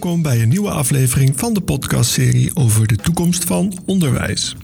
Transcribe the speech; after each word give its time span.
Welkom 0.00 0.22
bij 0.22 0.42
een 0.42 0.48
nieuwe 0.48 0.70
aflevering 0.70 1.32
van 1.38 1.54
de 1.54 1.60
podcastserie 1.60 2.56
over 2.56 2.86
de 2.86 2.96
toekomst 2.96 3.44
van 3.44 3.78
onderwijs. 3.86 4.56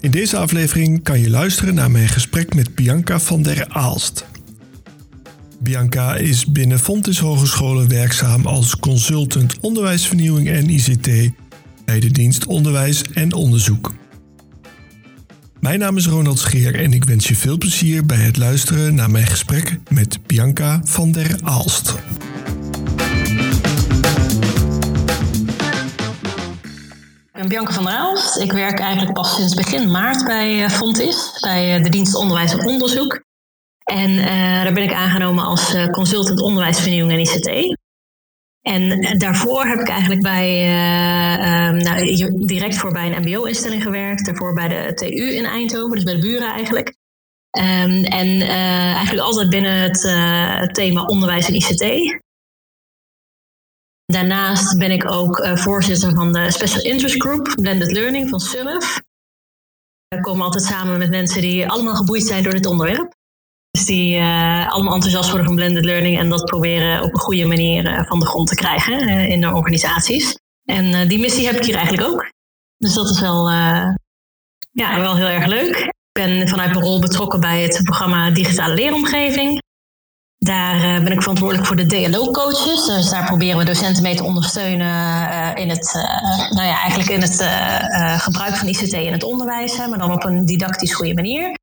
In 0.00 0.10
deze 0.10 0.36
aflevering 0.36 1.02
kan 1.02 1.20
je 1.20 1.30
luisteren 1.30 1.74
naar 1.74 1.90
mijn 1.90 2.08
gesprek 2.08 2.54
met 2.54 2.74
Bianca 2.74 3.20
van 3.20 3.42
der 3.42 3.68
Aalst. 3.68 4.26
Bianca 5.60 6.16
is 6.16 6.52
binnen 6.52 6.78
Fontis 6.78 7.18
Hogescholen 7.18 7.88
werkzaam 7.88 8.46
als 8.46 8.76
consultant 8.76 9.60
onderwijsvernieuwing 9.60 10.48
en 10.48 10.68
ICT 10.68 11.30
bij 11.84 12.00
de 12.00 12.10
dienst 12.10 12.46
Onderwijs 12.46 13.02
en 13.12 13.32
Onderzoek. 13.32 13.94
Mijn 15.60 15.78
naam 15.78 15.96
is 15.96 16.06
Ronald 16.06 16.38
Scheer 16.38 16.74
en 16.74 16.92
ik 16.92 17.04
wens 17.04 17.28
je 17.28 17.36
veel 17.36 17.58
plezier 17.58 18.06
bij 18.06 18.18
het 18.18 18.36
luisteren 18.36 18.94
naar 18.94 19.10
mijn 19.10 19.26
gesprek 19.26 19.78
met 19.90 20.18
Bianca 20.26 20.80
van 20.84 21.12
der 21.12 21.38
Aalst. 21.42 21.94
Ik 27.38 27.44
ben 27.44 27.52
Bianca 27.52 27.72
van 27.72 27.84
der 27.84 27.92
Aalst. 27.92 28.36
Ik 28.36 28.52
werk 28.52 28.78
eigenlijk 28.78 29.12
pas 29.12 29.34
sinds 29.36 29.54
begin 29.54 29.90
maart 29.90 30.24
bij 30.24 30.64
eh, 30.64 30.70
Fontis, 30.70 31.38
bij 31.40 31.76
eh, 31.76 31.82
de 31.82 31.88
dienst 31.88 32.14
Onderwijs 32.14 32.52
en 32.52 32.66
Onderzoek. 32.66 33.22
En 33.84 34.10
uh, 34.10 34.62
daar 34.62 34.72
ben 34.72 34.82
ik 34.82 34.92
aangenomen 34.92 35.44
als 35.44 35.76
consultant 35.90 36.40
onderwijsvernieuwing 36.40 37.12
en 37.12 37.18
ICT. 37.18 37.76
En 38.60 39.18
daarvoor 39.18 39.64
heb 39.64 39.78
ik 39.78 39.88
eigenlijk 39.88 40.22
bij, 40.22 40.48
um, 41.68 41.76
nou, 41.76 42.28
direct 42.46 42.76
voor 42.76 42.92
bij 42.92 43.12
een 43.12 43.22
MBO-instelling 43.22 43.82
gewerkt. 43.82 44.26
Daarvoor 44.26 44.54
bij 44.54 44.68
de 44.68 44.94
TU 44.94 45.34
in 45.34 45.44
Eindhoven, 45.44 45.94
dus 45.94 46.04
bij 46.04 46.14
de 46.14 46.20
buren 46.20 46.48
eigenlijk. 46.48 46.96
Um, 47.58 48.04
en 48.04 48.40
eigenlijk 48.94 49.26
altijd 49.26 49.50
binnen 49.50 49.80
het 49.80 50.74
thema 50.74 51.02
onderwijs 51.02 51.48
en 51.48 51.54
ICT. 51.54 52.20
Daarnaast 54.12 54.78
ben 54.78 54.90
ik 54.90 55.10
ook 55.10 55.48
voorzitter 55.54 56.14
van 56.14 56.32
de 56.32 56.50
Special 56.50 56.82
Interest 56.82 57.22
Group, 57.22 57.52
Blended 57.60 57.92
Learning 57.92 58.28
van 58.28 58.40
SURF. 58.40 59.00
We 60.08 60.20
komen 60.20 60.44
altijd 60.44 60.64
samen 60.64 60.98
met 60.98 61.10
mensen 61.10 61.40
die 61.40 61.68
allemaal 61.68 61.94
geboeid 61.94 62.22
zijn 62.22 62.42
door 62.42 62.52
dit 62.52 62.66
onderwerp. 62.66 63.14
Dus 63.70 63.84
die 63.84 64.16
uh, 64.16 64.68
allemaal 64.72 64.94
enthousiast 64.94 65.28
worden 65.28 65.46
van 65.46 65.56
blended 65.56 65.84
learning 65.84 66.18
en 66.18 66.28
dat 66.28 66.44
proberen 66.44 67.02
op 67.02 67.12
een 67.12 67.20
goede 67.20 67.46
manier 67.46 67.84
uh, 67.84 68.06
van 68.06 68.18
de 68.18 68.26
grond 68.26 68.48
te 68.48 68.54
krijgen 68.54 69.08
in 69.08 69.40
de 69.40 69.54
organisaties. 69.54 70.38
En 70.64 71.08
die 71.08 71.18
missie 71.18 71.46
heb 71.46 71.56
ik 71.56 71.64
hier 71.64 71.76
eigenlijk 71.76 72.08
ook. 72.08 72.30
Dus 72.76 72.94
dat 72.94 73.10
is 73.10 73.20
wel, 73.20 73.48
ja, 74.70 75.00
wel 75.00 75.16
heel 75.16 75.26
erg 75.26 75.46
leuk. 75.46 75.76
Ik 75.76 75.92
ben 76.12 76.48
vanuit 76.48 76.70
mijn 76.70 76.84
rol 76.84 77.00
betrokken 77.00 77.40
bij 77.40 77.62
het 77.62 77.80
programma 77.84 78.30
Digitale 78.30 78.74
Leeromgeving. 78.74 79.62
Daar 80.38 81.02
ben 81.02 81.12
ik 81.12 81.20
verantwoordelijk 81.20 81.66
voor 81.66 81.76
de 81.76 81.86
DLO-coaches. 81.86 82.86
Dus 82.86 83.10
daar 83.10 83.26
proberen 83.26 83.58
we 83.58 83.64
docenten 83.64 84.02
mee 84.02 84.16
te 84.16 84.24
ondersteunen 84.24 85.56
in 85.56 85.68
het, 85.68 85.92
nou 86.50 86.66
ja, 86.66 86.80
eigenlijk 86.80 87.10
in 87.10 87.20
het 87.20 87.42
gebruik 88.22 88.56
van 88.56 88.68
ICT 88.68 88.92
in 88.92 89.12
het 89.12 89.24
onderwijs, 89.24 89.76
maar 89.76 89.98
dan 89.98 90.12
op 90.12 90.24
een 90.24 90.46
didactisch 90.46 90.94
goede 90.94 91.14
manier. 91.14 91.56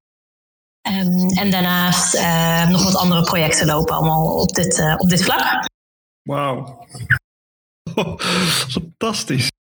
Um, 0.87 1.29
en 1.29 1.51
daarnaast 1.51 2.13
nog 2.69 2.83
wat 2.83 2.95
andere 2.95 3.21
projecten 3.21 3.67
lopen 3.67 3.95
allemaal 3.95 4.39
op 4.39 4.55
dit, 4.55 4.95
op 4.97 5.09
dit 5.09 5.23
vlak. 5.23 5.65
Wauw. 6.21 6.85
fantastisch. 8.69 9.51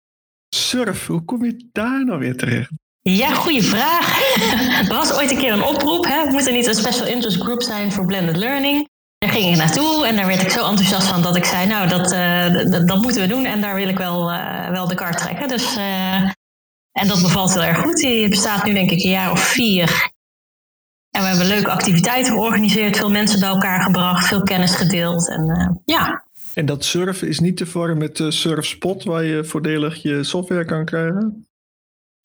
Surf, 0.55 1.07
hoe 1.07 1.25
kom 1.25 1.45
je 1.45 1.69
daar 1.71 2.05
nou 2.05 2.19
weer 2.19 2.37
terecht? 2.37 2.71
Ja, 3.01 3.33
goede 3.33 3.63
vraag. 3.63 4.19
er 4.89 4.95
was 4.95 5.13
ooit 5.13 5.31
een 5.31 5.37
keer 5.37 5.53
een 5.53 5.63
oproep. 5.63 6.05
Hè? 6.05 6.25
Moet 6.25 6.47
er 6.47 6.53
niet 6.53 6.67
een 6.67 6.75
special 6.75 7.07
interest 7.07 7.41
group 7.41 7.61
zijn 7.61 7.91
voor 7.91 8.05
blended 8.05 8.35
learning? 8.35 8.89
Daar 9.25 9.33
ging 9.33 9.51
ik 9.51 9.57
naartoe 9.57 10.05
en 10.07 10.15
daar 10.15 10.27
werd 10.27 10.41
ik 10.41 10.49
zo 10.49 10.69
enthousiast 10.69 11.07
van 11.07 11.21
dat 11.21 11.35
ik 11.35 11.45
zei, 11.45 11.67
nou, 11.67 11.87
dat, 11.87 12.11
uh, 12.11 12.87
dat 12.87 13.01
moeten 13.01 13.21
we 13.21 13.27
doen 13.27 13.45
en 13.45 13.61
daar 13.61 13.75
wil 13.75 13.87
ik 13.87 13.97
wel, 13.97 14.25
wel 14.71 14.87
de 14.87 14.95
kar 14.95 15.15
trekken. 15.15 15.47
Dus, 15.47 15.75
en 16.91 17.07
dat 17.07 17.21
bevalt 17.21 17.53
heel 17.53 17.63
erg 17.63 17.77
goed. 17.77 17.97
Die 17.97 18.29
bestaat 18.29 18.65
nu 18.65 18.73
denk 18.73 18.91
ik 18.91 19.03
een 19.03 19.09
jaar 19.09 19.31
of 19.31 19.39
vier. 19.39 20.11
En 21.11 21.21
we 21.21 21.27
hebben 21.27 21.47
leuke 21.47 21.71
activiteiten 21.71 22.33
georganiseerd, 22.33 22.97
veel 22.97 23.09
mensen 23.09 23.39
bij 23.39 23.49
elkaar 23.49 23.81
gebracht, 23.81 24.27
veel 24.27 24.43
kennis 24.43 24.75
gedeeld. 24.75 25.29
En 25.29 25.81
ja. 25.85 26.23
En 26.53 26.65
dat 26.65 26.85
surfen 26.85 27.27
is 27.27 27.39
niet 27.39 27.57
te 27.57 27.65
vormen 27.65 27.97
met 27.97 28.19
uh, 28.19 28.29
Surfspot, 28.29 29.03
waar 29.03 29.23
je 29.23 29.43
voordelig 29.43 30.01
je 30.01 30.23
software 30.23 30.65
kan 30.65 30.85
krijgen? 30.85 31.47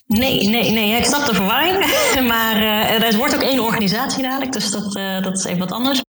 Nee, 0.06 0.49
nee, 0.49 0.71
nee. 0.71 0.97
Ik 0.97 1.05
snap 1.05 1.27
de 1.27 1.34
verwarring. 1.34 1.78
maar 2.32 2.56
uh, 2.62 3.05
het 3.05 3.17
wordt 3.17 3.34
ook 3.34 3.43
één 3.43 3.61
organisatie 3.61 4.22
dadelijk, 4.22 4.53
dus 4.53 4.71
dat, 4.71 4.93
dat 5.22 5.38
is 5.38 5.44
even 5.44 5.59
wat 5.59 5.72
anders. 5.72 6.03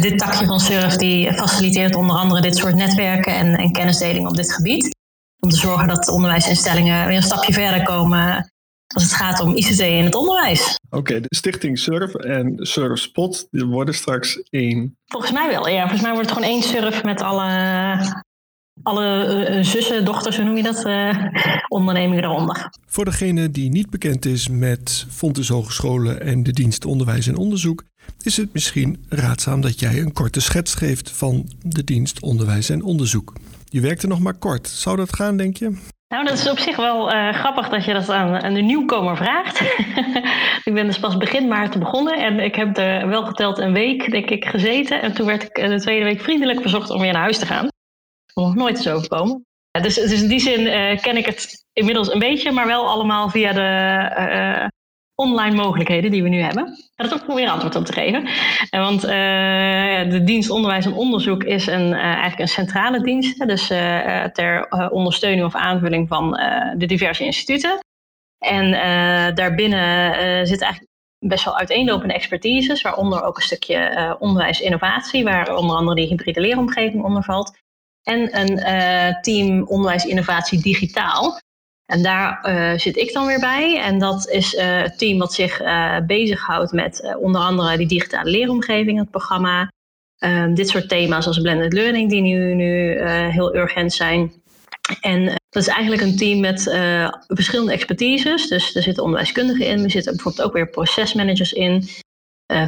Dit 0.00 0.18
takje 0.18 0.46
van 0.46 0.60
Surf 0.60 0.96
die 0.96 1.32
faciliteert 1.32 1.94
onder 1.94 2.16
andere 2.16 2.40
dit 2.40 2.56
soort 2.56 2.74
netwerken 2.74 3.34
en, 3.34 3.56
en 3.56 3.72
kennisdeling 3.72 4.28
op 4.28 4.36
dit 4.36 4.52
gebied. 4.52 4.96
Om 5.40 5.50
te 5.50 5.56
zorgen 5.56 5.88
dat 5.88 6.08
onderwijsinstellingen 6.08 7.06
weer 7.06 7.16
een 7.16 7.22
stapje 7.22 7.52
verder 7.52 7.82
komen 7.82 8.52
als 8.94 9.02
het 9.02 9.12
gaat 9.12 9.40
om 9.40 9.56
ICT 9.56 9.80
in 9.80 10.04
het 10.04 10.14
onderwijs. 10.14 10.78
Oké, 10.90 11.20
de 11.20 11.34
stichting 11.34 11.78
Surf 11.78 12.14
en 12.14 12.54
Surfspot 12.56 13.46
die 13.50 13.64
worden 13.64 13.94
straks 13.94 14.42
één. 14.50 14.96
Volgens 15.06 15.32
mij 15.32 15.48
wel, 15.48 15.68
ja. 15.68 15.80
Volgens 15.80 16.02
mij 16.02 16.12
wordt 16.12 16.30
het 16.30 16.38
gewoon 16.38 16.54
één 16.54 16.62
surf 16.62 17.02
met 17.02 17.20
alle, 17.20 18.22
alle 18.82 19.46
uh, 19.50 19.64
zussen, 19.64 20.04
dochters, 20.04 20.36
hoe 20.36 20.44
noem 20.44 20.56
je 20.56 20.62
dat, 20.62 20.86
uh, 20.86 21.16
ondernemingen 21.68 22.24
eronder. 22.24 22.70
Voor 22.86 23.04
degene 23.04 23.50
die 23.50 23.70
niet 23.70 23.90
bekend 23.90 24.24
is 24.24 24.48
met 24.48 25.06
Fontes 25.10 25.48
Hogescholen 25.48 26.20
en 26.20 26.42
de 26.42 26.52
dienst 26.52 26.84
Onderwijs 26.84 27.26
en 27.26 27.36
Onderzoek, 27.36 27.84
is 28.22 28.36
het 28.36 28.52
misschien 28.52 29.04
raadzaam 29.08 29.60
dat 29.60 29.80
jij 29.80 29.98
een 29.98 30.12
korte 30.12 30.40
schets 30.40 30.74
geeft 30.74 31.10
van 31.10 31.50
de 31.62 31.84
dienst 31.84 32.20
Onderwijs 32.20 32.68
en 32.68 32.82
Onderzoek. 32.82 33.32
Je 33.68 33.80
werkte 33.80 34.06
nog 34.06 34.20
maar 34.20 34.34
kort. 34.34 34.68
Zou 34.68 34.96
dat 34.96 35.16
gaan, 35.16 35.36
denk 35.36 35.56
je? 35.56 35.78
Nou, 36.08 36.24
dat 36.24 36.38
is 36.38 36.48
op 36.48 36.58
zich 36.58 36.76
wel 36.76 37.14
uh, 37.14 37.32
grappig 37.32 37.68
dat 37.68 37.84
je 37.84 37.92
dat 37.92 38.08
aan, 38.08 38.42
aan 38.42 38.54
de 38.54 38.60
nieuwkomer 38.60 39.16
vraagt. 39.16 39.60
ik 40.68 40.74
ben 40.74 40.86
dus 40.86 40.98
pas 40.98 41.16
begin 41.16 41.48
maart 41.48 41.78
begonnen 41.78 42.14
en 42.14 42.40
ik 42.40 42.54
heb 42.54 42.76
er 42.76 43.08
wel 43.08 43.24
geteld 43.24 43.58
een 43.58 43.72
week, 43.72 44.10
denk 44.10 44.30
ik, 44.30 44.44
gezeten. 44.44 45.02
En 45.02 45.12
toen 45.12 45.26
werd 45.26 45.42
ik 45.42 45.54
de 45.54 45.80
tweede 45.80 46.04
week 46.04 46.20
vriendelijk 46.20 46.60
verzocht 46.60 46.90
om 46.90 47.00
weer 47.00 47.12
naar 47.12 47.22
huis 47.22 47.38
te 47.38 47.46
gaan. 47.46 47.68
Nog 48.34 48.54
nooit 48.54 48.76
eens 48.76 48.88
overkomen. 48.88 49.46
Dus, 49.70 49.94
dus 49.94 50.22
in 50.22 50.28
die 50.28 50.40
zin 50.40 50.60
uh, 50.60 50.98
ken 50.98 51.16
ik 51.16 51.26
het 51.26 51.64
inmiddels 51.72 52.12
een 52.12 52.18
beetje, 52.18 52.52
maar 52.52 52.66
wel 52.66 52.88
allemaal 52.88 53.30
via 53.30 53.52
de 53.52 54.70
online 55.22 55.56
mogelijkheden 55.56 56.10
die 56.10 56.22
we 56.22 56.28
nu 56.28 56.40
hebben. 56.40 56.66
Ga 56.66 57.04
er 57.04 57.10
toch 57.10 57.24
proberen 57.24 57.52
antwoord 57.52 57.76
op 57.76 57.84
te 57.84 57.92
geven. 57.92 58.28
Want 58.70 59.04
uh, 59.04 59.10
de 60.10 60.20
dienst 60.24 60.50
onderwijs 60.50 60.84
en 60.84 60.92
onderzoek 60.92 61.44
is 61.44 61.66
een, 61.66 61.88
uh, 61.88 62.02
eigenlijk 62.02 62.38
een 62.38 62.48
centrale 62.48 63.02
dienst. 63.02 63.46
Dus 63.46 63.66
ter 64.32 64.70
ondersteuning 64.90 65.46
of 65.46 65.54
aanvulling 65.54 66.08
van 66.08 66.30
de 66.76 66.86
diverse 66.86 67.24
instituten. 67.24 67.78
En 68.38 68.70
daarbinnen 69.34 70.46
zit 70.46 70.62
eigenlijk 70.62 70.92
best 71.18 71.44
wel 71.44 71.58
uiteenlopende 71.58 72.14
expertises, 72.14 72.82
waaronder 72.82 73.22
ook 73.22 73.36
een 73.36 73.42
stukje 73.42 74.16
onderwijsinnovatie, 74.18 75.24
waar 75.24 75.56
onder 75.56 75.76
andere 75.76 75.96
die 75.96 76.06
hybride 76.06 76.40
leeromgeving 76.40 77.04
onder 77.04 77.22
valt. 77.22 77.58
En 78.02 78.40
een 78.40 78.56
team 79.20 79.66
onderwijs 79.66 80.04
innovatie 80.04 80.62
digitaal. 80.62 81.40
En 81.86 82.02
daar 82.02 82.48
uh, 82.48 82.78
zit 82.78 82.96
ik 82.96 83.12
dan 83.12 83.26
weer 83.26 83.40
bij. 83.40 83.80
En 83.82 83.98
dat 83.98 84.28
is 84.28 84.54
uh, 84.54 84.82
het 84.82 84.98
team 84.98 85.18
wat 85.18 85.32
zich 85.32 85.60
uh, 85.60 85.98
bezighoudt 86.06 86.72
met 86.72 87.16
onder 87.18 87.40
andere 87.40 87.76
die 87.76 87.86
digitale 87.86 88.30
leeromgeving, 88.30 88.98
het 88.98 89.10
programma. 89.10 89.72
Ehm, 90.18 90.54
dit 90.54 90.68
soort 90.68 90.88
thema's 90.88 91.26
als 91.26 91.40
blended 91.40 91.72
learning, 91.72 92.10
die 92.10 92.20
nu, 92.20 92.54
nu 92.54 93.02
heel 93.08 93.56
urgent 93.56 93.92
zijn. 93.92 94.32
En 95.00 95.24
dat 95.24 95.62
is 95.62 95.68
eigenlijk 95.68 96.02
een 96.02 96.16
team 96.16 96.40
met 96.40 96.62
verschillende 97.26 97.72
expertises. 97.72 98.48
Dus 98.48 98.74
er 98.74 98.82
zitten 98.82 99.02
onderwijskundigen 99.02 99.66
in, 99.66 99.84
er 99.84 99.90
zitten 99.90 100.14
bijvoorbeeld 100.14 100.46
ook 100.46 100.52
weer 100.52 100.70
procesmanagers 100.70 101.52
in. 101.52 101.88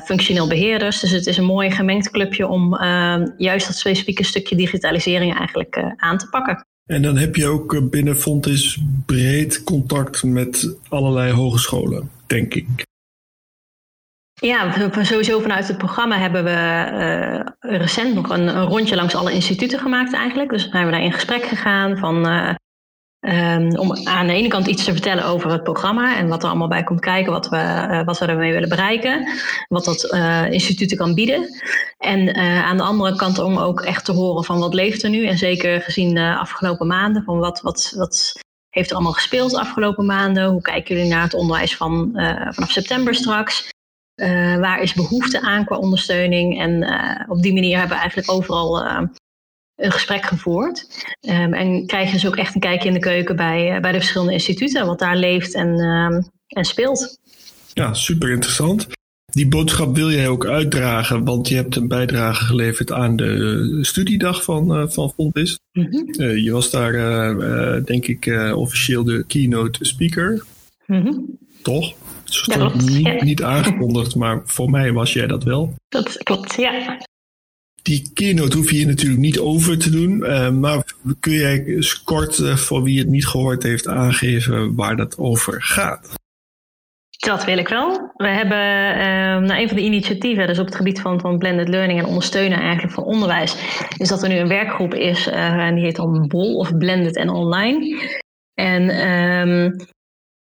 functioneel 0.04 0.48
beheerders. 0.48 1.00
Dus 1.00 1.10
het 1.10 1.26
is 1.26 1.36
een 1.36 1.44
mooi 1.44 1.70
gemengd 1.70 2.10
clubje 2.10 2.48
om 2.48 2.76
ehm, 2.76 3.30
juist 3.36 3.66
dat 3.66 3.76
specifieke 3.76 4.24
stukje 4.24 4.56
digitalisering 4.56 5.38
eigenlijk 5.38 5.94
aan 5.96 6.18
te 6.18 6.28
pakken. 6.28 6.64
En 6.86 7.02
dan 7.02 7.16
heb 7.16 7.36
je 7.36 7.46
ook 7.46 7.74
eh, 7.74 7.82
binnen 7.82 8.16
Fontis 8.16 8.78
breed 9.06 9.64
contact 9.64 10.22
met 10.22 10.76
allerlei 10.88 11.32
hogescholen, 11.32 12.10
denk 12.26 12.54
ik. 12.54 12.66
Ja, 14.40 14.90
sowieso 15.02 15.40
vanuit 15.40 15.68
het 15.68 15.78
programma 15.78 16.18
hebben 16.18 16.44
we 16.44 16.50
uh, 16.50 17.78
recent 17.78 18.14
nog 18.14 18.30
een, 18.30 18.64
rondje 18.64 18.96
langs 18.96 19.14
alle 19.14 19.32
instituten 19.32 19.78
gemaakt 19.78 20.12
eigenlijk. 20.12 20.50
Dus 20.50 20.68
zijn 20.68 20.86
we 20.86 20.92
daar 20.92 21.02
in 21.02 21.12
gesprek 21.12 21.42
gegaan 21.44 21.96
van 21.96 22.28
uh, 22.28 22.54
Um, 23.26 23.78
om 23.78 24.06
aan 24.06 24.26
de 24.26 24.32
ene 24.32 24.48
kant 24.48 24.66
iets 24.66 24.84
te 24.84 24.92
vertellen 24.92 25.24
over 25.24 25.50
het 25.50 25.62
programma 25.62 26.16
en 26.16 26.28
wat 26.28 26.42
er 26.42 26.48
allemaal 26.48 26.68
bij 26.68 26.82
komt 26.82 27.00
kijken, 27.00 27.32
wat 27.32 27.48
we, 27.48 27.56
uh, 27.56 28.04
wat 28.04 28.18
we 28.18 28.26
ermee 28.26 28.52
willen 28.52 28.68
bereiken, 28.68 29.28
wat 29.68 29.84
dat 29.84 30.04
instituten 30.50 30.96
kan 30.96 31.14
bieden. 31.14 31.48
En 31.98 32.38
uh, 32.38 32.64
aan 32.64 32.76
de 32.76 32.82
andere 32.82 33.16
kant 33.16 33.38
om 33.38 33.58
ook 33.58 33.80
echt 33.80 34.04
te 34.04 34.12
horen 34.12 34.44
van 34.44 34.58
wat 34.58 34.74
leeft 34.74 35.02
er 35.02 35.10
nu. 35.10 35.26
En 35.26 35.38
zeker 35.38 35.80
gezien 35.80 36.14
de 36.14 36.36
afgelopen 36.36 36.86
maanden, 36.86 37.22
van 37.22 37.38
wat, 37.38 37.60
wat, 37.60 37.92
wat 37.96 38.32
heeft 38.70 38.88
er 38.88 38.94
allemaal 38.94 39.12
gespeeld 39.12 39.50
de 39.50 39.60
afgelopen 39.60 40.06
maanden? 40.06 40.50
Hoe 40.50 40.62
kijken 40.62 40.94
jullie 40.94 41.10
naar 41.10 41.22
het 41.22 41.34
onderwijs 41.34 41.76
van, 41.76 42.10
vanaf 42.50 42.70
september 42.70 43.14
straks? 43.14 43.72
waar 44.60 44.82
is 44.82 44.94
behoefte 44.94 45.40
aan 45.40 45.64
qua 45.64 45.76
ondersteuning? 45.76 46.60
En 46.60 46.88
op 47.28 47.42
die 47.42 47.52
manier 47.52 47.78
hebben 47.78 47.96
we 47.96 48.02
eigenlijk 48.02 48.30
overal 48.30 48.84
een 49.76 49.92
gesprek 49.92 50.24
gevoerd. 50.24 51.06
Ehm, 51.20 51.52
en 51.52 51.86
krijg 51.86 52.06
je 52.06 52.12
dus 52.12 52.26
ook 52.26 52.36
echt 52.36 52.54
een 52.54 52.60
kijkje 52.60 52.88
in 52.88 52.94
de 52.94 53.00
keuken 53.00 53.36
bij, 53.36 53.80
bij 53.80 53.92
de 53.92 53.98
verschillende 53.98 54.32
instituten, 54.32 54.86
wat 54.86 54.98
daar 54.98 55.16
leeft 55.16 55.54
en, 55.54 55.78
ehm, 55.78 56.22
en 56.46 56.64
speelt. 56.64 57.18
Ja, 57.72 57.94
super 57.94 58.30
interessant. 58.30 58.86
Die 59.24 59.48
boodschap 59.48 59.94
wil 59.94 60.10
jij 60.10 60.28
ook 60.28 60.46
uitdragen, 60.46 61.24
want 61.24 61.48
je 61.48 61.54
hebt 61.54 61.76
een 61.76 61.88
bijdrage 61.88 62.44
geleverd 62.44 62.92
aan 62.92 63.16
de 63.16 63.78
studiedag 63.80 64.44
van, 64.44 64.80
uh, 64.80 64.88
van 64.88 65.10
Fontis. 65.10 65.58
Mm 65.72 65.92
je 66.18 66.50
was 66.50 66.70
daar, 66.70 66.92
denk 67.84 68.06
ik, 68.06 68.26
officieel 68.54 69.04
de 69.04 69.24
keynote 69.26 69.84
speaker. 69.84 70.44
Mm 70.86 71.38
Toch? 71.62 71.94
Niet, 72.74 73.22
niet 73.22 73.42
aangekondigd, 73.42 74.14
maar 74.14 74.42
voor 74.44 74.70
mij 74.70 74.92
was 74.92 75.12
jij 75.12 75.26
dat 75.26 75.44
wel. 75.44 75.74
Dat 75.88 76.22
klopt, 76.22 76.54
ja. 76.54 76.98
Die 77.84 78.10
keynote 78.14 78.56
hoef 78.56 78.70
je 78.70 78.76
hier 78.76 78.86
natuurlijk 78.86 79.20
niet 79.20 79.38
over 79.38 79.78
te 79.78 79.90
doen, 79.90 80.18
maar 80.60 80.94
kun 81.20 81.32
jij 81.32 81.82
kort 82.04 82.36
voor 82.58 82.82
wie 82.82 82.98
het 82.98 83.08
niet 83.08 83.26
gehoord 83.26 83.62
heeft 83.62 83.88
aangeven 83.88 84.74
waar 84.74 84.96
dat 84.96 85.18
over 85.18 85.62
gaat? 85.62 86.22
Dat 87.24 87.44
wil 87.44 87.58
ik 87.58 87.68
wel. 87.68 88.12
We 88.16 88.28
hebben 88.28 88.58
uh, 88.58 89.48
nou, 89.48 89.60
een 89.60 89.68
van 89.68 89.76
de 89.76 89.82
initiatieven, 89.82 90.46
dus 90.46 90.58
op 90.58 90.66
het 90.66 90.74
gebied 90.74 91.00
van, 91.00 91.20
van 91.20 91.38
blended 91.38 91.68
learning 91.68 91.98
en 91.98 92.06
ondersteunen 92.06 92.58
eigenlijk 92.58 92.94
van 92.94 93.04
onderwijs, 93.04 93.56
is 93.96 94.08
dat 94.08 94.22
er 94.22 94.28
nu 94.28 94.36
een 94.36 94.48
werkgroep 94.48 94.94
is 94.94 95.26
uh, 95.26 95.34
en 95.34 95.74
die 95.74 95.84
heet 95.84 95.96
dan 95.96 96.28
BOL 96.28 96.56
of 96.56 96.76
Blended 96.76 97.16
en 97.16 97.28
Online. 97.28 98.10
En 98.54 99.08
um, 99.10 99.76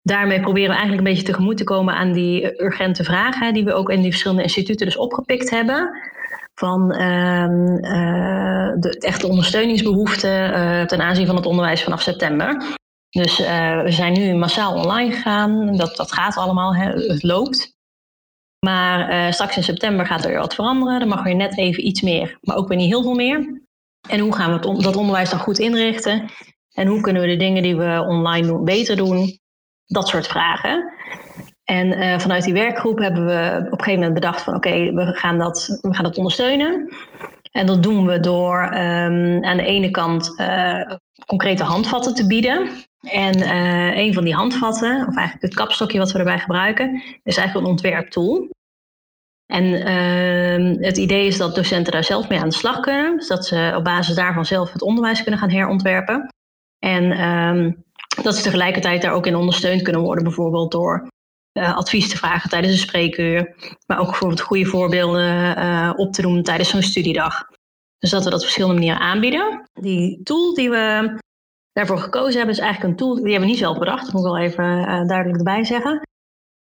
daarmee 0.03 0.41
proberen 0.41 0.69
we 0.69 0.77
eigenlijk 0.77 1.07
een 1.07 1.13
beetje 1.15 1.33
tegemoet 1.33 1.57
te 1.57 1.65
komen 1.65 1.95
aan 1.95 2.13
die 2.13 2.63
urgente 2.63 3.05
vragen 3.05 3.55
die 3.55 3.65
we 3.65 3.73
ook 3.73 3.91
in 3.91 4.01
die 4.01 4.11
verschillende 4.11 4.43
instituten 4.43 4.87
dus 4.87 4.97
opgepikt 4.97 5.51
hebben. 5.51 5.91
Van 6.55 7.03
um, 7.03 7.85
uh, 7.85 8.73
de 8.79 8.97
echte 8.99 9.27
ondersteuningsbehoeften 9.27 10.87
ten 10.87 11.01
aanzien 11.01 11.27
van 11.27 11.37
het 11.37 11.47
onderwijs 11.47 11.83
vanaf 11.83 12.03
september. 12.03 12.79
Dus 13.11 13.41
uh, 13.41 13.83
we 13.83 13.91
zijn 13.91 14.13
nu 14.13 14.35
massaal 14.35 14.75
online 14.75 15.13
gegaan. 15.13 15.77
Dat, 15.77 15.97
dat 15.97 16.13
gaat 16.13 16.37
allemaal, 16.37 16.75
hè. 16.75 16.91
het 16.93 17.23
loopt. 17.23 17.79
Maar 18.67 19.33
straks 19.33 19.57
in 19.57 19.63
september 19.63 20.07
gaat 20.07 20.25
er 20.25 20.31
weer 20.31 20.39
wat 20.39 20.55
veranderen. 20.55 20.99
Dan 20.99 21.09
mag 21.09 21.19
er 21.19 21.25
weer 21.25 21.35
net 21.35 21.59
even 21.59 21.87
iets 21.87 22.01
meer, 22.01 22.39
maar 22.41 22.57
ook 22.57 22.69
weer 22.69 22.77
niet 22.77 22.91
heel 22.91 23.03
veel 23.03 23.15
meer. 23.15 23.61
En 24.09 24.19
hoe 24.19 24.35
gaan 24.35 24.53
we 24.53 24.83
dat 24.83 24.97
onderwijs 24.97 25.31
dan 25.31 25.39
goed 25.39 25.59
inrichten? 25.59 26.31
En 26.75 26.87
hoe 26.87 27.01
kunnen 27.01 27.23
we 27.23 27.29
de 27.29 27.37
dingen 27.37 27.63
die 27.63 27.77
we 27.77 28.05
online 28.09 28.47
doen 28.47 28.65
beter 28.65 28.97
doen? 28.97 29.39
Dat 29.85 30.09
soort 30.09 30.27
vragen. 30.27 30.93
En 31.71 31.87
uh, 31.87 32.19
vanuit 32.19 32.45
die 32.45 32.53
werkgroep 32.53 32.99
hebben 32.99 33.27
we 33.27 33.57
op 33.57 33.73
een 33.73 33.79
gegeven 33.79 33.95
moment 33.95 34.15
bedacht 34.15 34.43
van 34.43 34.55
oké, 34.55 34.93
we, 34.93 35.05
gaan 35.05 35.39
dat, 35.39 35.79
we 35.81 35.95
gaan 35.95 36.05
dat 36.05 36.17
ondersteunen. 36.17 36.95
En 37.53 37.67
dat 37.67 37.83
doen 37.83 38.07
we 38.07 38.21
door 38.21 38.63
um, 38.63 39.45
aan 39.45 39.57
de 39.57 39.65
ene 39.65 39.91
kant 39.91 40.35
uh, 40.37 40.91
concrete 41.27 41.63
handvatten 41.63 42.15
te 42.15 42.27
bieden. 42.27 42.69
En 43.01 43.39
uh, 43.39 43.97
een 43.97 44.15
van 44.15 44.25
die 44.25 44.35
handvatten, 44.35 45.07
of 45.09 45.17
eigenlijk 45.17 45.43
het 45.43 45.55
kapstokje 45.55 45.99
wat 45.99 46.13
we 46.13 46.19
erbij 46.19 46.39
gebruiken, 46.39 47.03
is 47.23 47.37
eigenlijk 47.37 47.67
een 47.67 47.73
ontwerptool. 47.73 48.49
En 49.47 49.65
uh, 49.65 50.85
het 50.87 50.97
idee 50.97 51.27
is 51.27 51.37
dat 51.37 51.55
docenten 51.55 51.93
daar 51.93 52.05
zelf 52.05 52.29
mee 52.29 52.41
aan 52.41 52.49
de 52.49 52.55
slag 52.55 52.81
kunnen. 52.81 53.17
Dus 53.17 53.29
dat 53.29 53.47
ze 53.47 53.73
op 53.77 53.85
basis 53.85 54.15
daarvan 54.15 54.45
zelf 54.45 54.73
het 54.73 54.83
onderwijs 54.83 55.23
kunnen 55.23 55.41
gaan 55.41 55.51
herontwerpen. 55.51 56.29
En 56.79 57.29
um, 57.29 57.85
dat 58.23 58.37
ze 58.37 58.43
tegelijkertijd 58.43 59.03
daar 59.03 59.13
ook 59.13 59.27
in 59.27 59.37
ondersteund 59.37 59.83
kunnen 59.83 60.03
worden, 60.03 60.25
bijvoorbeeld 60.25 60.73
door 60.73 61.09
uh, 61.53 61.77
advies 61.77 62.09
te 62.09 62.17
vragen 62.17 62.51
tijdens 62.51 62.73
een 62.73 62.79
spreekuur. 62.79 63.55
Maar 63.87 63.99
ook 63.99 64.07
bijvoorbeeld 64.07 64.41
goede 64.41 64.65
voorbeelden 64.65 65.59
uh, 65.59 65.93
op 65.97 66.13
te 66.13 66.23
doen 66.23 66.43
tijdens 66.43 66.69
zo'n 66.69 66.83
studiedag. 66.83 67.49
Dus 67.99 68.11
dat 68.11 68.25
we 68.25 68.31
dat 68.31 68.39
op 68.39 68.45
verschillende 68.45 68.79
manieren 68.79 69.01
aanbieden. 69.01 69.69
Die 69.73 70.23
tool 70.23 70.55
die 70.55 70.71
we 70.71 71.15
daarvoor 71.73 71.99
gekozen 71.99 72.37
hebben, 72.37 72.55
is 72.55 72.61
eigenlijk 72.61 72.91
een 72.91 72.99
tool, 72.99 73.15
die 73.15 73.23
hebben 73.25 73.41
we 73.41 73.47
niet 73.47 73.59
zelf 73.59 73.79
bedacht, 73.79 74.05
dat 74.05 74.13
moet 74.13 74.25
ik 74.25 74.31
wel 74.31 74.39
even 74.39 74.79
uh, 74.79 75.07
duidelijk 75.07 75.37
erbij 75.37 75.65
zeggen. 75.65 76.01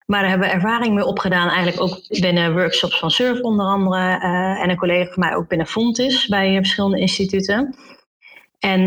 Maar 0.06 0.20
daar 0.22 0.30
hebben 0.30 0.48
we 0.48 0.54
ervaring 0.54 0.94
mee 0.94 1.06
opgedaan, 1.06 1.50
eigenlijk 1.50 1.82
ook 1.82 2.20
binnen 2.20 2.54
workshops 2.54 3.00
van 3.00 3.12
Surf 3.12 3.42
onder 3.42 3.66
andere. 3.66 4.20
En 4.62 4.70
een 4.70 4.78
collega 4.78 5.12
van 5.12 5.24
mij 5.24 5.36
ook 5.36 5.48
binnen 5.48 5.68
Fontis 5.68 6.28
bij 6.28 6.56
verschillende 6.56 7.00
instituten. 7.00 7.76
En 8.60 8.86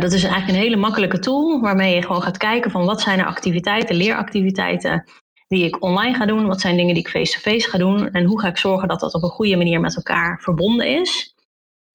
dat 0.00 0.12
is 0.12 0.22
eigenlijk 0.22 0.48
een 0.48 0.64
hele 0.64 0.76
makkelijke 0.76 1.18
tool 1.18 1.60
waarmee 1.60 1.94
je 1.94 2.02
gewoon 2.02 2.22
gaat 2.22 2.36
kijken 2.36 2.70
van 2.70 2.84
wat 2.84 3.00
zijn 3.00 3.18
er 3.18 3.26
activiteiten, 3.26 3.96
leeractiviteiten 3.96 5.04
die 5.48 5.64
ik 5.64 5.82
online 5.82 6.14
ga 6.14 6.26
doen, 6.26 6.46
wat 6.46 6.60
zijn 6.60 6.76
dingen 6.76 6.94
die 6.94 7.02
ik 7.02 7.08
face-to-face 7.08 7.58
-face 7.58 7.70
ga 7.70 7.78
doen 7.78 8.10
en 8.10 8.24
hoe 8.24 8.40
ga 8.40 8.48
ik 8.48 8.56
zorgen 8.56 8.88
dat 8.88 9.00
dat 9.00 9.14
op 9.14 9.22
een 9.22 9.28
goede 9.28 9.56
manier 9.56 9.80
met 9.80 9.96
elkaar 9.96 10.40
verbonden 10.40 11.00
is. 11.00 11.34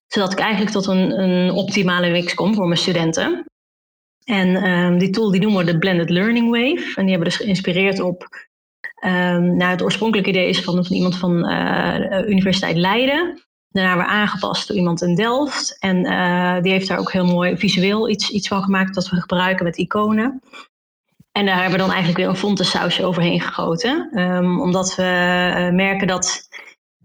Zodat 0.08 0.32
ik 0.32 0.40
eigenlijk 0.40 0.72
tot 0.72 0.86
een, 0.86 1.20
een 1.20 1.52
optimale 1.52 2.10
mix 2.10 2.34
kom 2.34 2.54
voor 2.54 2.68
mijn 2.68 2.80
studenten. 2.80 3.46
En 4.24 4.70
um, 4.70 4.98
die 4.98 5.10
tool 5.10 5.32
die 5.32 5.42
noemen 5.42 5.66
we 5.66 5.72
de 5.72 5.78
Blended 5.78 6.10
Learning 6.10 6.50
Wave. 6.50 6.92
En 6.96 7.02
die 7.02 7.10
hebben 7.10 7.30
dus 7.30 7.36
geïnspireerd 7.36 8.00
op. 8.00 8.28
Um, 9.06 9.58
nou, 9.58 9.72
het 9.72 9.82
oorspronkelijke 9.82 10.30
idee 10.30 10.50
is 10.50 10.62
van, 10.62 10.86
iemand 10.90 11.18
van 11.18 11.42
de 11.42 12.26
Universiteit 12.28 12.78
Leiden. 12.78 13.42
Daarna 13.70 13.96
weer 13.96 14.06
aangepast 14.06 14.68
door 14.68 14.78
iemand 14.78 15.02
in 15.02 15.16
Delft. 15.16 15.78
En 15.80 16.06
uh, 16.06 16.62
die 16.62 16.72
heeft 16.72 16.88
daar 16.88 17.00
ook 17.00 17.12
heel 17.12 17.26
mooi 17.26 17.58
visueel 17.58 18.10
iets, 18.10 18.30
iets 18.30 18.48
van 18.48 18.64
gemaakt 18.64 18.96
dat 18.96 19.10
we 19.10 19.22
gebruiken 19.22 19.66
met 19.66 19.78
iconen. 19.78 20.42
En 21.34 21.46
daar 21.46 21.56
hebben 21.56 21.72
we 21.72 21.86
dan 21.86 21.90
eigenlijk 21.90 22.18
weer 22.18 22.28
een 22.28 22.36
fontensausje 22.36 23.06
overheen 23.06 23.42
gegoten. 23.42 24.20
Um, 24.20 24.62
omdat 24.62 24.96
we 24.96 25.04
uh, 25.04 25.76
merken 25.76 26.08
dat 26.08 26.48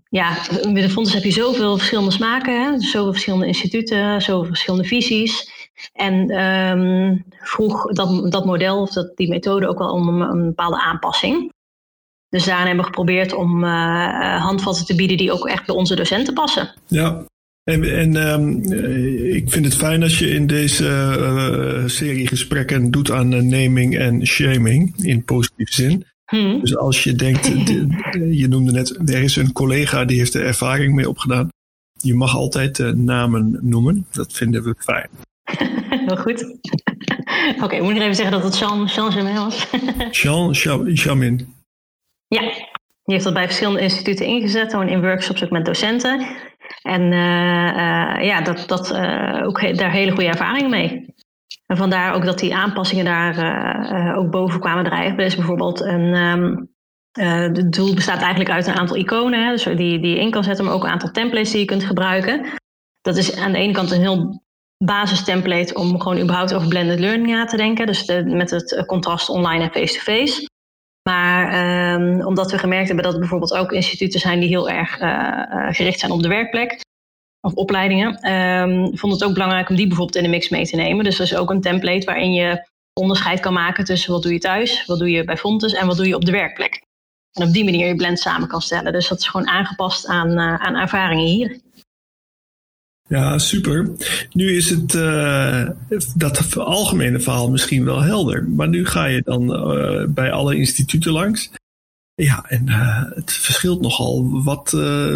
ja, 0.08 0.36
met 0.50 0.82
de 0.82 0.90
fontes 0.90 1.14
heb 1.14 1.22
je 1.22 1.30
zoveel 1.30 1.76
verschillende 1.76 2.10
smaken, 2.10 2.62
hè? 2.62 2.80
zoveel 2.80 3.12
verschillende 3.12 3.46
instituten, 3.46 4.22
zoveel 4.22 4.44
verschillende 4.44 4.84
visies. 4.84 5.50
En 5.92 6.42
um, 6.44 7.24
vroeg 7.30 7.92
dat, 7.92 8.32
dat 8.32 8.44
model 8.44 8.80
of 8.80 8.90
dat, 8.90 9.16
die 9.16 9.28
methode 9.28 9.68
ook 9.68 9.78
wel 9.78 9.90
om 9.92 10.20
een, 10.22 10.44
bepaalde 10.44 10.80
aanpassing. 10.80 11.52
Dus 12.28 12.44
daarin 12.44 12.66
hebben 12.66 12.84
we 12.84 12.90
geprobeerd 12.90 13.32
om 13.32 13.64
uh, 13.64 14.44
handvatten 14.44 14.86
te 14.86 14.94
bieden 14.94 15.16
die 15.16 15.32
ook 15.32 15.48
echt 15.48 15.66
bij 15.66 15.74
onze 15.74 15.94
docenten 15.94 16.34
passen. 16.34 16.74
Ja, 16.86 17.24
en, 17.68 17.96
en 17.98 18.16
um, 18.16 18.72
ik 19.34 19.50
vind 19.50 19.64
het 19.64 19.74
fijn 19.74 20.02
als 20.02 20.18
je 20.18 20.28
in 20.28 20.46
deze 20.46 20.84
uh, 20.84 21.88
serie 21.88 22.26
gesprekken 22.26 22.90
doet 22.90 23.10
aan 23.10 23.28
naming 23.28 23.98
en 23.98 24.26
shaming 24.26 25.04
in 25.04 25.24
positieve 25.24 25.72
zin. 25.72 26.04
Hmm. 26.26 26.60
Dus 26.60 26.76
als 26.76 27.04
je 27.04 27.12
denkt, 27.12 27.46
je 28.42 28.46
noemde 28.48 28.72
net, 28.72 29.10
er 29.10 29.22
is 29.22 29.36
een 29.36 29.52
collega 29.52 30.04
die 30.04 30.18
heeft 30.18 30.34
er 30.34 30.44
ervaring 30.44 30.94
mee 30.94 31.08
opgedaan. 31.08 31.48
Je 32.00 32.14
mag 32.14 32.36
altijd 32.36 32.94
namen 32.96 33.58
noemen. 33.62 34.06
Dat 34.12 34.32
vinden 34.32 34.62
we 34.62 34.74
fijn. 34.78 35.08
Heel 36.06 36.16
goed. 36.16 36.42
Oké, 37.54 37.64
okay, 37.64 37.80
moet 37.80 37.96
ik 37.96 38.02
even 38.02 38.14
zeggen 38.14 38.40
dat 38.40 38.44
het 38.44 38.58
Jean, 38.58 38.84
Jean 38.84 39.10
Jamin 39.10 39.34
was? 39.34 39.66
Jean 40.10 40.52
Jamin. 40.92 41.54
Ja, 42.28 42.40
die 42.40 43.16
heeft 43.16 43.24
dat 43.24 43.34
bij 43.34 43.44
verschillende 43.46 43.80
instituten 43.80 44.26
ingezet, 44.26 44.70
gewoon 44.70 44.88
in 44.88 45.00
workshops 45.00 45.44
ook 45.44 45.50
met 45.50 45.64
docenten. 45.64 46.26
En 46.82 47.02
uh, 47.02 47.18
uh, 47.18 48.24
ja, 48.24 48.40
dat, 48.40 48.64
dat 48.66 48.92
uh, 48.92 49.42
ook 49.44 49.76
daar 49.76 49.90
hele 49.90 50.10
goede 50.10 50.28
ervaringen 50.28 50.70
mee. 50.70 51.14
En 51.66 51.76
vandaar 51.76 52.14
ook 52.14 52.24
dat 52.24 52.38
die 52.38 52.54
aanpassingen 52.54 53.04
daar 53.04 54.16
ook 54.16 54.30
boven 54.30 54.60
kwamen 54.60 54.84
drijven. 54.84 55.24
Is 55.24 55.36
bijvoorbeeld 55.36 55.80
een. 55.80 56.14
Um, 56.14 56.76
het 57.18 57.72
doel 57.72 57.94
bestaat 57.94 58.20
eigenlijk 58.20 58.50
uit 58.50 58.66
een 58.66 58.76
aantal 58.76 58.96
iconen, 58.96 59.44
hè, 59.44 59.50
dus 59.50 59.64
die, 59.64 59.76
die 59.76 60.08
je 60.08 60.20
in 60.20 60.30
kan 60.30 60.44
zetten, 60.44 60.64
maar 60.64 60.74
ook 60.74 60.84
een 60.84 60.90
aantal 60.90 61.10
templates 61.10 61.50
die 61.50 61.60
je 61.60 61.66
kunt 61.66 61.84
gebruiken. 61.84 62.46
Dat 63.00 63.16
is 63.16 63.36
aan 63.36 63.52
de 63.52 63.58
ene 63.58 63.72
kant 63.72 63.90
een 63.90 64.00
heel 64.00 64.42
basistemplate 64.84 65.74
om 65.74 66.00
gewoon 66.00 66.20
überhaupt 66.20 66.54
over 66.54 66.68
blended 66.68 67.00
learning 67.00 67.28
na 67.28 67.44
te 67.44 67.56
denken. 67.56 67.86
Dus 67.86 68.06
met 68.24 68.50
het 68.50 68.84
contrast 68.86 69.28
online 69.28 69.64
en 69.64 69.70
face-to-face. 69.70 70.48
Maar 71.08 71.94
um, 71.94 72.26
omdat 72.26 72.50
we 72.50 72.58
gemerkt 72.58 72.86
hebben 72.86 73.04
dat 73.04 73.14
er 73.14 73.20
bijvoorbeeld 73.20 73.54
ook 73.54 73.72
instituten 73.72 74.20
zijn 74.20 74.40
die 74.40 74.48
heel 74.48 74.70
erg 74.70 75.00
uh, 75.00 75.66
gericht 75.74 75.98
zijn 75.98 76.12
op 76.12 76.22
de 76.22 76.28
werkplek 76.28 76.80
of 77.40 77.54
opleidingen, 77.54 78.32
um, 78.32 78.96
vond 78.98 79.12
het 79.12 79.24
ook 79.24 79.32
belangrijk 79.32 79.68
om 79.68 79.76
die 79.76 79.86
bijvoorbeeld 79.86 80.16
in 80.16 80.22
de 80.22 80.28
mix 80.28 80.48
mee 80.48 80.66
te 80.66 80.76
nemen. 80.76 81.04
Dus 81.04 81.18
er 81.18 81.24
is 81.24 81.36
ook 81.36 81.50
een 81.50 81.60
template 81.60 82.06
waarin 82.06 82.32
je 82.32 82.68
onderscheid 83.00 83.40
kan 83.40 83.52
maken 83.52 83.84
tussen 83.84 84.12
wat 84.12 84.22
doe 84.22 84.32
je 84.32 84.38
thuis, 84.38 84.86
wat 84.86 84.98
doe 84.98 85.10
je 85.10 85.24
bij 85.24 85.36
Fontes 85.36 85.72
en 85.72 85.86
wat 85.86 85.96
doe 85.96 86.06
je 86.06 86.14
op 86.14 86.24
de 86.24 86.32
werkplek. 86.32 86.82
En 87.32 87.46
op 87.46 87.52
die 87.52 87.64
manier 87.64 87.86
je 87.86 87.94
blend 87.94 88.18
samen 88.18 88.48
kan 88.48 88.60
stellen. 88.60 88.92
Dus 88.92 89.08
dat 89.08 89.18
is 89.18 89.28
gewoon 89.28 89.48
aangepast 89.48 90.06
aan, 90.06 90.30
uh, 90.30 90.54
aan 90.54 90.76
ervaringen 90.76 91.26
hier. 91.26 91.60
Ja, 93.08 93.38
super. 93.38 93.90
Nu 94.32 94.56
is 94.56 94.70
het 94.70 94.94
uh, 94.94 95.68
dat 96.14 96.56
algemene 96.56 97.20
verhaal 97.20 97.50
misschien 97.50 97.84
wel 97.84 98.00
helder. 98.00 98.48
Maar 98.48 98.68
nu 98.68 98.86
ga 98.86 99.04
je 99.04 99.22
dan 99.24 99.52
uh, 99.52 100.06
bij 100.08 100.32
alle 100.32 100.56
instituten 100.56 101.12
langs. 101.12 101.50
Ja, 102.14 102.44
en 102.48 102.66
uh, 102.66 103.04
het 103.14 103.32
verschilt 103.32 103.80
nogal 103.80 104.42
wat, 104.42 104.70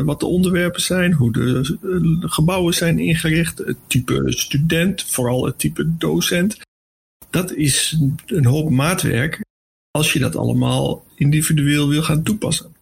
wat 0.04 0.20
de 0.20 0.26
onderwerpen 0.26 0.80
zijn, 0.80 1.12
hoe 1.12 1.32
de 1.32 1.78
gebouwen 2.20 2.74
zijn 2.74 2.98
ingericht, 2.98 3.58
het 3.58 3.76
type 3.86 4.22
student, 4.26 5.02
vooral 5.02 5.44
het 5.44 5.58
type 5.58 5.96
docent. 5.96 6.60
Dat 7.30 7.52
is 7.52 7.98
een 8.26 8.46
hoop 8.46 8.70
maatwerk 8.70 9.40
als 9.90 10.12
je 10.12 10.18
dat 10.18 10.36
allemaal 10.36 11.04
individueel 11.14 11.88
wil 11.88 12.02
gaan 12.02 12.22
toepassen. 12.22 12.74